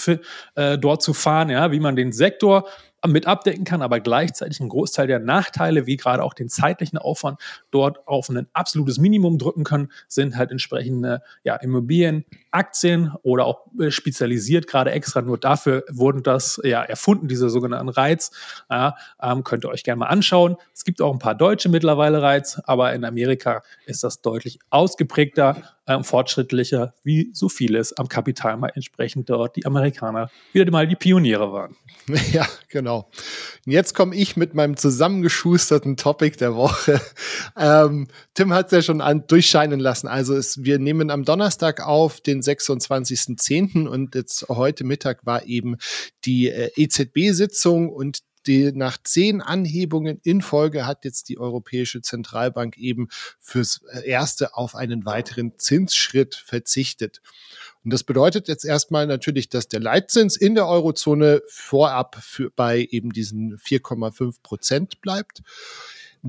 äh, 0.55 0.77
dort 0.77 1.01
zu 1.01 1.13
fahren, 1.13 1.49
ja, 1.49 1.71
wie 1.71 1.79
man 1.79 1.95
den 1.95 2.11
Sektor 2.11 2.67
mit 3.07 3.27
abdecken 3.27 3.63
kann, 3.63 3.81
aber 3.81 3.99
gleichzeitig 3.99 4.59
einen 4.59 4.69
Großteil 4.69 5.07
der 5.07 5.19
Nachteile, 5.19 5.85
wie 5.87 5.97
gerade 5.97 6.23
auch 6.23 6.33
den 6.33 6.49
zeitlichen 6.49 6.97
Aufwand, 6.97 7.39
dort 7.71 8.07
auf 8.07 8.29
ein 8.29 8.47
absolutes 8.53 8.99
Minimum 8.99 9.37
drücken 9.37 9.63
können, 9.63 9.91
sind 10.07 10.35
halt 10.35 10.51
entsprechende 10.51 11.21
ja, 11.43 11.55
Immobilien, 11.55 12.25
Aktien 12.51 13.13
oder 13.23 13.45
auch 13.45 13.67
äh, 13.79 13.91
spezialisiert 13.91 14.67
gerade 14.67 14.91
extra 14.91 15.21
nur 15.21 15.37
dafür 15.37 15.83
wurden 15.89 16.23
das 16.23 16.59
ja 16.63 16.81
erfunden, 16.81 17.27
diese 17.27 17.49
sogenannten 17.49 17.89
Reiz. 17.89 18.31
Ja, 18.69 18.95
ähm, 19.21 19.43
könnt 19.43 19.65
ihr 19.65 19.69
euch 19.69 19.83
gerne 19.83 19.99
mal 19.99 20.07
anschauen. 20.07 20.57
Es 20.73 20.83
gibt 20.83 21.01
auch 21.01 21.11
ein 21.11 21.19
paar 21.19 21.35
deutsche 21.35 21.69
mittlerweile 21.69 22.21
Reiz, 22.21 22.61
aber 22.65 22.93
in 22.93 23.05
Amerika 23.05 23.63
ist 23.85 24.03
das 24.03 24.21
deutlich 24.21 24.59
ausgeprägter, 24.69 25.55
ähm, 25.87 26.03
fortschrittlicher, 26.03 26.93
wie 27.03 27.31
so 27.33 27.49
vieles 27.49 27.97
am 27.97 28.07
Kapitalmarkt 28.07 28.75
entsprechend 28.75 29.29
dort 29.29 29.55
die 29.55 29.65
Amerikaner 29.65 30.29
wieder 30.53 30.69
mal 30.71 30.87
die 30.87 30.95
Pioniere 30.95 31.51
waren. 31.51 31.75
Ja, 32.31 32.45
genau. 32.69 32.90
Und 32.99 33.71
jetzt 33.71 33.95
komme 33.95 34.15
ich 34.15 34.37
mit 34.37 34.53
meinem 34.53 34.77
zusammengeschusterten 34.77 35.97
Topic 35.97 36.37
der 36.37 36.55
Woche. 36.55 37.01
Ähm, 37.57 38.07
Tim 38.33 38.53
hat 38.53 38.67
es 38.67 38.71
ja 38.71 38.81
schon 38.81 39.01
an, 39.01 39.25
durchscheinen 39.27 39.79
lassen. 39.79 40.07
Also 40.07 40.35
es, 40.35 40.63
wir 40.63 40.79
nehmen 40.79 41.11
am 41.11 41.25
Donnerstag 41.25 41.85
auf, 41.85 42.21
den 42.21 42.41
26.10. 42.41 43.87
und 43.87 44.15
jetzt 44.15 44.47
heute 44.47 44.83
Mittag 44.83 45.25
war 45.25 45.45
eben 45.45 45.77
die 46.23 46.49
äh, 46.49 46.71
EZB-Sitzung 46.75 47.89
und 47.89 48.21
die 48.47 48.71
nach 48.71 48.97
zehn 49.03 49.41
Anhebungen 49.41 50.19
in 50.23 50.41
Folge 50.41 50.85
hat 50.85 51.05
jetzt 51.05 51.29
die 51.29 51.37
Europäische 51.37 52.01
Zentralbank 52.01 52.77
eben 52.77 53.07
fürs 53.39 53.81
erste 54.03 54.55
auf 54.55 54.75
einen 54.75 55.05
weiteren 55.05 55.57
Zinsschritt 55.57 56.35
verzichtet. 56.35 57.21
Und 57.83 57.91
das 57.91 58.03
bedeutet 58.03 58.47
jetzt 58.47 58.65
erstmal 58.65 59.07
natürlich, 59.07 59.49
dass 59.49 59.67
der 59.67 59.79
Leitzins 59.79 60.37
in 60.37 60.55
der 60.55 60.67
Eurozone 60.67 61.41
vorab 61.47 62.17
für, 62.21 62.51
bei 62.51 62.87
eben 62.91 63.11
diesen 63.11 63.57
4,5 63.57 64.41
Prozent 64.43 65.01
bleibt. 65.01 65.41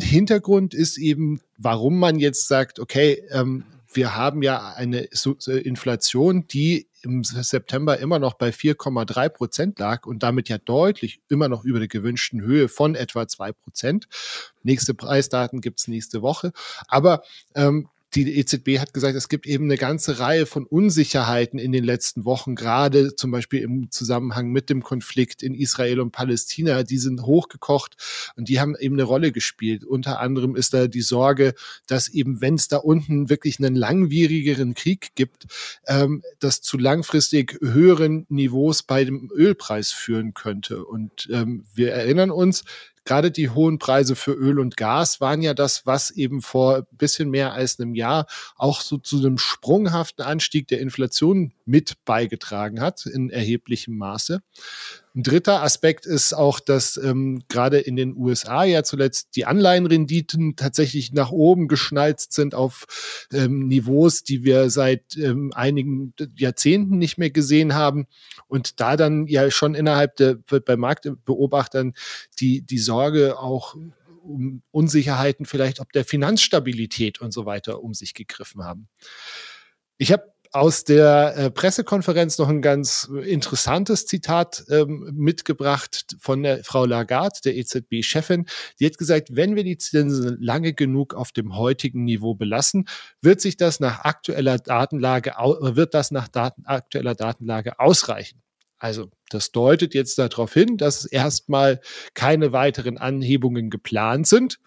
Hintergrund 0.01 0.73
ist 0.73 0.97
eben, 0.97 1.41
warum 1.59 1.99
man 1.99 2.19
jetzt 2.19 2.49
sagt, 2.49 2.79
okay, 2.79 3.23
ähm, 3.31 3.65
wir 3.93 4.17
haben 4.17 4.43
ja 4.43 4.73
eine 4.75 5.09
äh, 5.11 5.51
Inflation, 5.59 6.47
die 6.47 6.89
im 7.03 7.25
September 7.25 7.99
immer 7.99 8.19
noch 8.19 8.35
bei 8.35 8.51
4,3 8.51 9.29
Prozent 9.29 9.79
lag 9.79 10.07
und 10.07 10.23
damit 10.23 10.49
ja 10.49 10.59
deutlich 10.59 11.21
immer 11.29 11.49
noch 11.49 11.65
über 11.65 11.79
der 11.79 11.89
gewünschten 11.89 12.41
Höhe 12.41 12.69
von 12.69 12.95
etwa 12.95 13.27
zwei 13.27 13.53
Prozent. 13.53 14.09
Nächste 14.63 14.95
Preisdaten 14.95 15.61
gibt's 15.61 15.89
nächste 15.89 16.23
Woche. 16.23 16.53
Aber 16.89 17.23
ähm, 17.55 17.89
die 18.15 18.39
EZB 18.39 18.79
hat 18.79 18.93
gesagt, 18.93 19.17
es 19.17 19.29
gibt 19.29 19.47
eben 19.47 19.65
eine 19.65 19.79
ganze 19.79 20.19
Reihe 20.19 20.45
von 20.45 20.67
Unsicherheiten 20.67 21.59
in 21.59 21.73
den 21.73 21.85
letzten 21.85 22.27
Wochen, 22.27 22.55
gerade 22.55 23.17
zum 23.17 23.31
Beispiel 23.31 23.63
im 23.63 23.91
Zusammenhang 23.91 24.51
mit 24.51 24.69
dem 24.69 24.83
Konflikt 24.83 25.43
in 25.43 25.55
Israel 25.55 26.01
und 26.01 26.11
Palästina. 26.11 26.83
Die 26.83 26.99
sind 26.99 27.23
hochgekocht 27.23 27.97
und 28.37 28.51
die 28.51 28.61
haben 28.61 28.77
eben 28.77 28.97
eine 28.97 29.05
Rolle 29.05 29.33
gespielt. 29.33 29.85
Unter 29.85 30.21
anderem 30.21 30.57
ist 30.57 30.75
da 30.75 30.89
die 30.89 31.01
Sorge, 31.01 31.55
dass 31.87 32.09
eben, 32.09 32.43
wenn 32.43 32.57
es 32.57 32.69
da 32.69 32.77
unten 32.77 33.31
wirklich 33.31 33.59
einen 33.59 33.75
langwierigeren 33.75 34.75
Krieg 34.75 35.15
gibt, 35.15 35.47
ähm, 35.87 36.23
das 36.39 36.61
zu 36.61 36.77
langfristig 36.77 37.59
höheren 37.63 38.27
Niveaus 38.29 38.83
bei 38.83 39.05
dem 39.05 39.31
Ölpreis 39.35 39.91
führen 39.91 40.35
könnte. 40.35 40.85
Und 40.85 41.29
ähm, 41.33 41.65
wir 41.75 41.93
erinnern 41.93 42.31
uns, 42.31 42.65
gerade 43.05 43.31
die 43.31 43.51
hohen 43.51 43.79
Preise 43.79 44.17
für 44.17 44.33
Öl 44.33 44.59
und 44.59 44.77
Gas 44.77 45.21
waren 45.21 45.43
ja 45.43 45.55
das, 45.55 45.87
was 45.87 46.11
eben 46.11 46.43
vor 46.43 46.79
ein 46.79 46.97
bisschen 46.97 47.31
mehr 47.31 47.53
als 47.53 47.79
einem 47.79 47.95
Jahr 47.95 48.27
auch 48.57 48.81
so 48.81 48.99
zu 48.99 49.19
einem 49.19 49.39
sprunghaften 49.39 50.25
Anstieg 50.25 50.69
der 50.69 50.81
Inflation 50.81 51.53
mit 51.65 52.05
beigetragen 52.05 52.81
hat 52.81 53.07
in 53.07 53.31
erheblichem 53.31 53.97
Maße. 53.97 54.43
Ein 55.15 55.25
dritter 55.25 55.63
Aspekt 55.63 56.07
ist 56.07 56.33
auch, 56.33 56.59
dass 56.59 56.97
ähm, 56.97 57.43
gerade 57.49 57.79
in 57.79 57.97
den 57.97 58.17
USA 58.17 58.65
ja 58.65 58.83
zuletzt 58.83 59.37
die 59.37 59.45
Anleihenrenditen 59.45 60.57
tatsächlich 60.57 61.13
nach 61.13 61.31
oben 61.31 61.69
geschnalzt 61.69 62.33
sind 62.33 62.55
auf 62.55 63.27
ähm, 63.31 63.69
Niveaus, 63.69 64.25
die 64.25 64.43
wir 64.43 64.71
seit 64.71 65.17
ähm, 65.19 65.53
einigen 65.55 66.15
Jahrzehnten 66.37 66.97
nicht 66.97 67.19
mehr 67.19 67.31
gesehen 67.31 67.75
haben. 67.75 68.07
Und 68.49 68.81
da 68.81 68.97
dann 68.97 69.27
ja 69.27 69.51
schon 69.51 69.75
innerhalb 69.75 70.17
der, 70.17 70.39
bei 70.65 70.77
Marktbeobachtern 70.77 71.93
die, 72.41 72.63
die 72.63 72.79
Sorge 72.79 73.39
auch 73.39 73.77
um 74.23 74.63
Unsicherheiten 74.71 75.45
vielleicht 75.45 75.81
ob 75.81 75.93
der 75.93 76.05
Finanzstabilität 76.05 77.21
und 77.21 77.33
so 77.33 77.45
weiter 77.45 77.83
um 77.83 77.93
sich 77.93 78.15
gegriffen 78.15 78.65
haben. 78.65 78.89
Ich 79.99 80.11
habe 80.11 80.32
aus 80.53 80.85
der 80.85 81.35
äh, 81.37 81.51
Pressekonferenz 81.51 82.37
noch 82.37 82.49
ein 82.49 82.61
ganz 82.61 83.11
interessantes 83.25 84.07
Zitat 84.07 84.65
ähm, 84.69 85.11
mitgebracht 85.15 86.17
von 86.21 86.43
der 86.43 86.63
Frau 86.63 86.85
Lagarde, 86.85 87.41
der 87.45 87.57
EZB-Chefin. 87.57 88.47
Die 88.79 88.87
hat 88.87 88.99
gesagt, 88.99 89.29
wenn 89.33 89.57
wir 89.57 89.65
die 89.65 89.79
Zinsen 89.79 90.37
lange 90.41 90.75
genug 90.75 91.15
auf 91.15 91.33
dem 91.33 91.57
heutigen 91.57 92.05
Niveau 92.05 92.35
belassen, 92.35 92.87
wird 93.23 93.41
sich 93.41 93.57
das 93.57 93.81
nach 93.81 94.01
aktueller 94.05 94.59
Datenlage, 94.59 95.33
wird 95.41 95.95
das 95.95 96.11
nach 96.11 96.29
Daten, 96.29 96.67
aktueller 96.67 97.15
Datenlage 97.15 97.81
ausreichen. 97.81 98.43
Also 98.79 99.11
das 99.31 99.53
deutet 99.53 99.95
jetzt 99.95 100.19
darauf 100.19 100.53
hin, 100.53 100.77
dass 100.77 101.07
erstmal 101.07 101.81
keine 102.15 102.53
weiteren 102.53 102.99
Anhebungen 102.99 103.71
geplant 103.71 104.27
sind. 104.27 104.59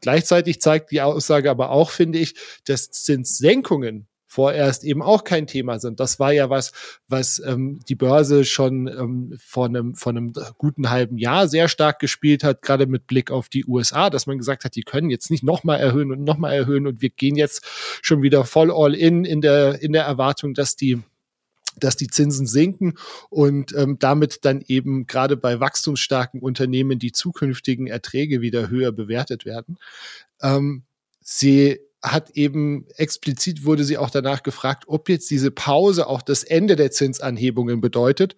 Gleichzeitig 0.00 0.60
zeigt 0.60 0.90
die 0.90 1.00
Aussage 1.00 1.50
aber 1.50 1.70
auch, 1.70 1.90
finde 1.90 2.18
ich, 2.18 2.34
dass 2.66 2.90
Zinssenkungen 2.90 4.06
vorerst 4.34 4.82
eben 4.82 5.00
auch 5.00 5.22
kein 5.22 5.46
Thema 5.46 5.78
sind. 5.78 6.00
Das 6.00 6.18
war 6.18 6.32
ja 6.32 6.50
was, 6.50 6.72
was 7.06 7.40
ähm, 7.46 7.78
die 7.88 7.94
Börse 7.94 8.44
schon 8.44 8.88
ähm, 8.88 9.38
vor, 9.38 9.66
einem, 9.66 9.94
vor 9.94 10.10
einem 10.10 10.32
guten 10.58 10.90
halben 10.90 11.18
Jahr 11.18 11.46
sehr 11.46 11.68
stark 11.68 12.00
gespielt 12.00 12.42
hat, 12.42 12.60
gerade 12.60 12.86
mit 12.86 13.06
Blick 13.06 13.30
auf 13.30 13.48
die 13.48 13.64
USA, 13.64 14.10
dass 14.10 14.26
man 14.26 14.36
gesagt 14.36 14.64
hat, 14.64 14.74
die 14.74 14.82
können 14.82 15.08
jetzt 15.08 15.30
nicht 15.30 15.44
nochmal 15.44 15.78
erhöhen 15.78 16.10
und 16.10 16.24
nochmal 16.24 16.52
erhöhen 16.52 16.88
und 16.88 17.00
wir 17.00 17.10
gehen 17.10 17.36
jetzt 17.36 17.64
schon 18.02 18.22
wieder 18.22 18.44
voll 18.44 18.72
all 18.72 18.96
in 18.96 19.24
in 19.24 19.40
der, 19.40 19.80
in 19.80 19.92
der 19.92 20.02
Erwartung, 20.04 20.52
dass 20.52 20.74
die 20.74 21.00
dass 21.78 21.96
die 21.96 22.08
Zinsen 22.08 22.46
sinken 22.46 22.94
und 23.30 23.72
ähm, 23.76 23.98
damit 24.00 24.44
dann 24.44 24.62
eben 24.66 25.06
gerade 25.06 25.36
bei 25.36 25.58
wachstumsstarken 25.60 26.40
Unternehmen 26.40 26.98
die 26.98 27.12
zukünftigen 27.12 27.86
Erträge 27.86 28.40
wieder 28.40 28.68
höher 28.68 28.92
bewertet 28.92 29.44
werden. 29.44 29.78
Ähm, 30.40 30.84
sie 31.20 31.80
hat 32.04 32.30
eben 32.30 32.86
explizit 32.96 33.64
wurde 33.64 33.82
sie 33.82 33.96
auch 33.96 34.10
danach 34.10 34.42
gefragt, 34.42 34.84
ob 34.86 35.08
jetzt 35.08 35.30
diese 35.30 35.50
Pause 35.50 36.06
auch 36.06 36.22
das 36.22 36.44
Ende 36.44 36.76
der 36.76 36.90
Zinsanhebungen 36.90 37.80
bedeutet. 37.80 38.36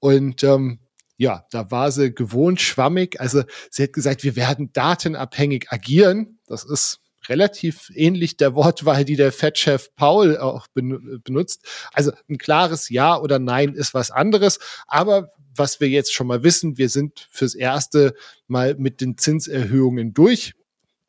Und 0.00 0.42
ähm, 0.42 0.80
ja, 1.16 1.46
da 1.50 1.70
war 1.70 1.92
sie 1.92 2.14
gewohnt 2.14 2.60
schwammig. 2.60 3.20
Also 3.20 3.44
sie 3.70 3.84
hat 3.84 3.92
gesagt, 3.92 4.24
wir 4.24 4.36
werden 4.36 4.72
datenabhängig 4.72 5.66
agieren. 5.70 6.38
Das 6.46 6.64
ist 6.64 7.00
relativ 7.28 7.90
ähnlich 7.94 8.36
der 8.36 8.54
Wortwahl, 8.54 9.04
die 9.04 9.16
der 9.16 9.32
Fed-Chef 9.32 9.94
Paul 9.96 10.38
auch 10.38 10.66
benutzt. 10.72 11.66
Also 11.92 12.12
ein 12.28 12.38
klares 12.38 12.88
Ja 12.88 13.18
oder 13.18 13.38
Nein 13.38 13.74
ist 13.74 13.94
was 13.94 14.10
anderes. 14.10 14.58
Aber 14.86 15.28
was 15.54 15.78
wir 15.78 15.88
jetzt 15.88 16.12
schon 16.12 16.26
mal 16.26 16.42
wissen, 16.42 16.78
wir 16.78 16.88
sind 16.88 17.28
fürs 17.30 17.54
erste 17.54 18.14
mal 18.46 18.74
mit 18.76 19.00
den 19.00 19.18
Zinserhöhungen 19.18 20.14
durch 20.14 20.54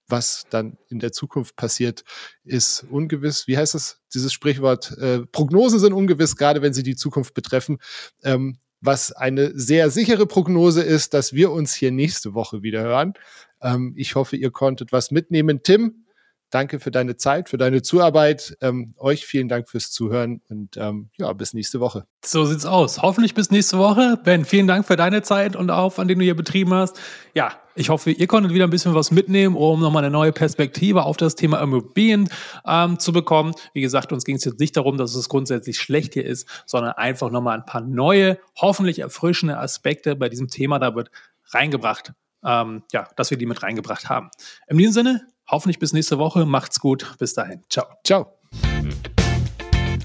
was 0.07 0.45
dann 0.49 0.77
in 0.89 0.99
der 0.99 1.11
Zukunft 1.11 1.55
passiert, 1.55 2.03
ist 2.43 2.85
ungewiss. 2.89 3.47
Wie 3.47 3.57
heißt 3.57 3.75
es, 3.75 4.01
dieses 4.13 4.33
Sprichwort? 4.33 4.97
Äh, 4.97 5.25
Prognosen 5.31 5.79
sind 5.79 5.93
ungewiss, 5.93 6.35
gerade 6.35 6.61
wenn 6.61 6.73
sie 6.73 6.83
die 6.83 6.95
Zukunft 6.95 7.33
betreffen. 7.33 7.79
Ähm, 8.23 8.57
was 8.81 9.11
eine 9.11 9.57
sehr 9.57 9.89
sichere 9.89 10.27
Prognose 10.27 10.83
ist, 10.83 11.13
dass 11.13 11.33
wir 11.33 11.51
uns 11.51 11.73
hier 11.73 11.91
nächste 11.91 12.33
Woche 12.33 12.61
wieder 12.61 12.81
hören. 12.81 13.13
Ähm, 13.61 13.93
ich 13.95 14.15
hoffe, 14.15 14.35
ihr 14.35 14.51
konntet 14.51 14.91
was 14.91 15.11
mitnehmen. 15.11 15.61
Tim, 15.63 16.04
danke 16.49 16.79
für 16.79 16.91
deine 16.91 17.17
Zeit, 17.17 17.49
für 17.49 17.57
deine 17.57 17.81
Zuarbeit. 17.81 18.57
Ähm, 18.61 18.93
euch 18.97 19.25
vielen 19.25 19.49
Dank 19.49 19.69
fürs 19.69 19.91
Zuhören 19.91 20.41
und 20.49 20.77
ähm, 20.77 21.09
ja, 21.17 21.31
bis 21.33 21.53
nächste 21.53 21.79
Woche. 21.79 22.05
So 22.23 22.45
sieht's 22.45 22.65
aus. 22.65 23.01
Hoffentlich 23.01 23.33
bis 23.33 23.51
nächste 23.51 23.77
Woche. 23.77 24.19
Ben, 24.23 24.45
vielen 24.45 24.67
Dank 24.67 24.85
für 24.85 24.95
deine 24.95 25.21
Zeit 25.21 25.55
und 25.55 25.69
Aufwand, 25.69 26.09
den 26.09 26.19
du 26.19 26.25
hier 26.25 26.35
betrieben 26.35 26.73
hast. 26.73 26.99
Ja, 27.33 27.51
ich 27.75 27.89
hoffe, 27.89 28.11
ihr 28.11 28.27
konntet 28.27 28.53
wieder 28.53 28.65
ein 28.65 28.69
bisschen 28.69 28.95
was 28.95 29.11
mitnehmen, 29.11 29.55
um 29.55 29.81
nochmal 29.81 30.03
eine 30.03 30.11
neue 30.11 30.31
Perspektive 30.31 31.03
auf 31.03 31.17
das 31.17 31.35
Thema 31.35 31.61
Immobilien 31.61 32.29
ähm, 32.65 32.99
zu 32.99 33.11
bekommen. 33.11 33.53
Wie 33.73 33.81
gesagt, 33.81 34.13
uns 34.13 34.23
ging 34.23 34.37
es 34.37 34.45
jetzt 34.45 34.59
nicht 34.59 34.77
darum, 34.77 34.97
dass 34.97 35.13
es 35.13 35.27
grundsätzlich 35.27 35.77
schlecht 35.77 36.13
hier 36.13 36.25
ist, 36.25 36.47
sondern 36.65 36.93
einfach 36.93 37.29
nochmal 37.31 37.57
ein 37.57 37.65
paar 37.65 37.81
neue, 37.81 38.39
hoffentlich 38.55 38.99
erfrischende 38.99 39.57
Aspekte 39.57 40.15
bei 40.15 40.29
diesem 40.29 40.47
Thema 40.47 40.79
da 40.79 40.95
wird 40.95 41.11
reingebracht. 41.49 42.13
Ähm, 42.45 42.83
ja, 42.93 43.09
dass 43.17 43.31
wir 43.31 43.37
die 43.37 43.45
mit 43.45 43.61
reingebracht 43.63 44.07
haben. 44.07 44.29
In 44.67 44.77
diesem 44.77 44.93
Sinne, 44.93 45.27
Hoffentlich 45.49 45.79
bis 45.79 45.93
nächste 45.93 46.17
Woche. 46.17 46.45
Macht's 46.45 46.79
gut. 46.79 47.15
Bis 47.19 47.33
dahin. 47.33 47.63
Ciao. 47.69 47.85
Ciao. 48.03 48.27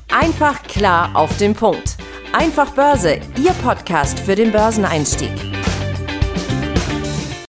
Einfach 0.09 0.63
klar 0.65 1.15
auf 1.15 1.37
den 1.39 1.55
Punkt. 1.55 1.97
Einfach 2.33 2.71
Börse, 2.73 3.21
Ihr 3.43 3.53
Podcast 3.63 4.21
für 4.21 4.35
den 4.35 4.53
Börseneinstieg. 4.53 5.50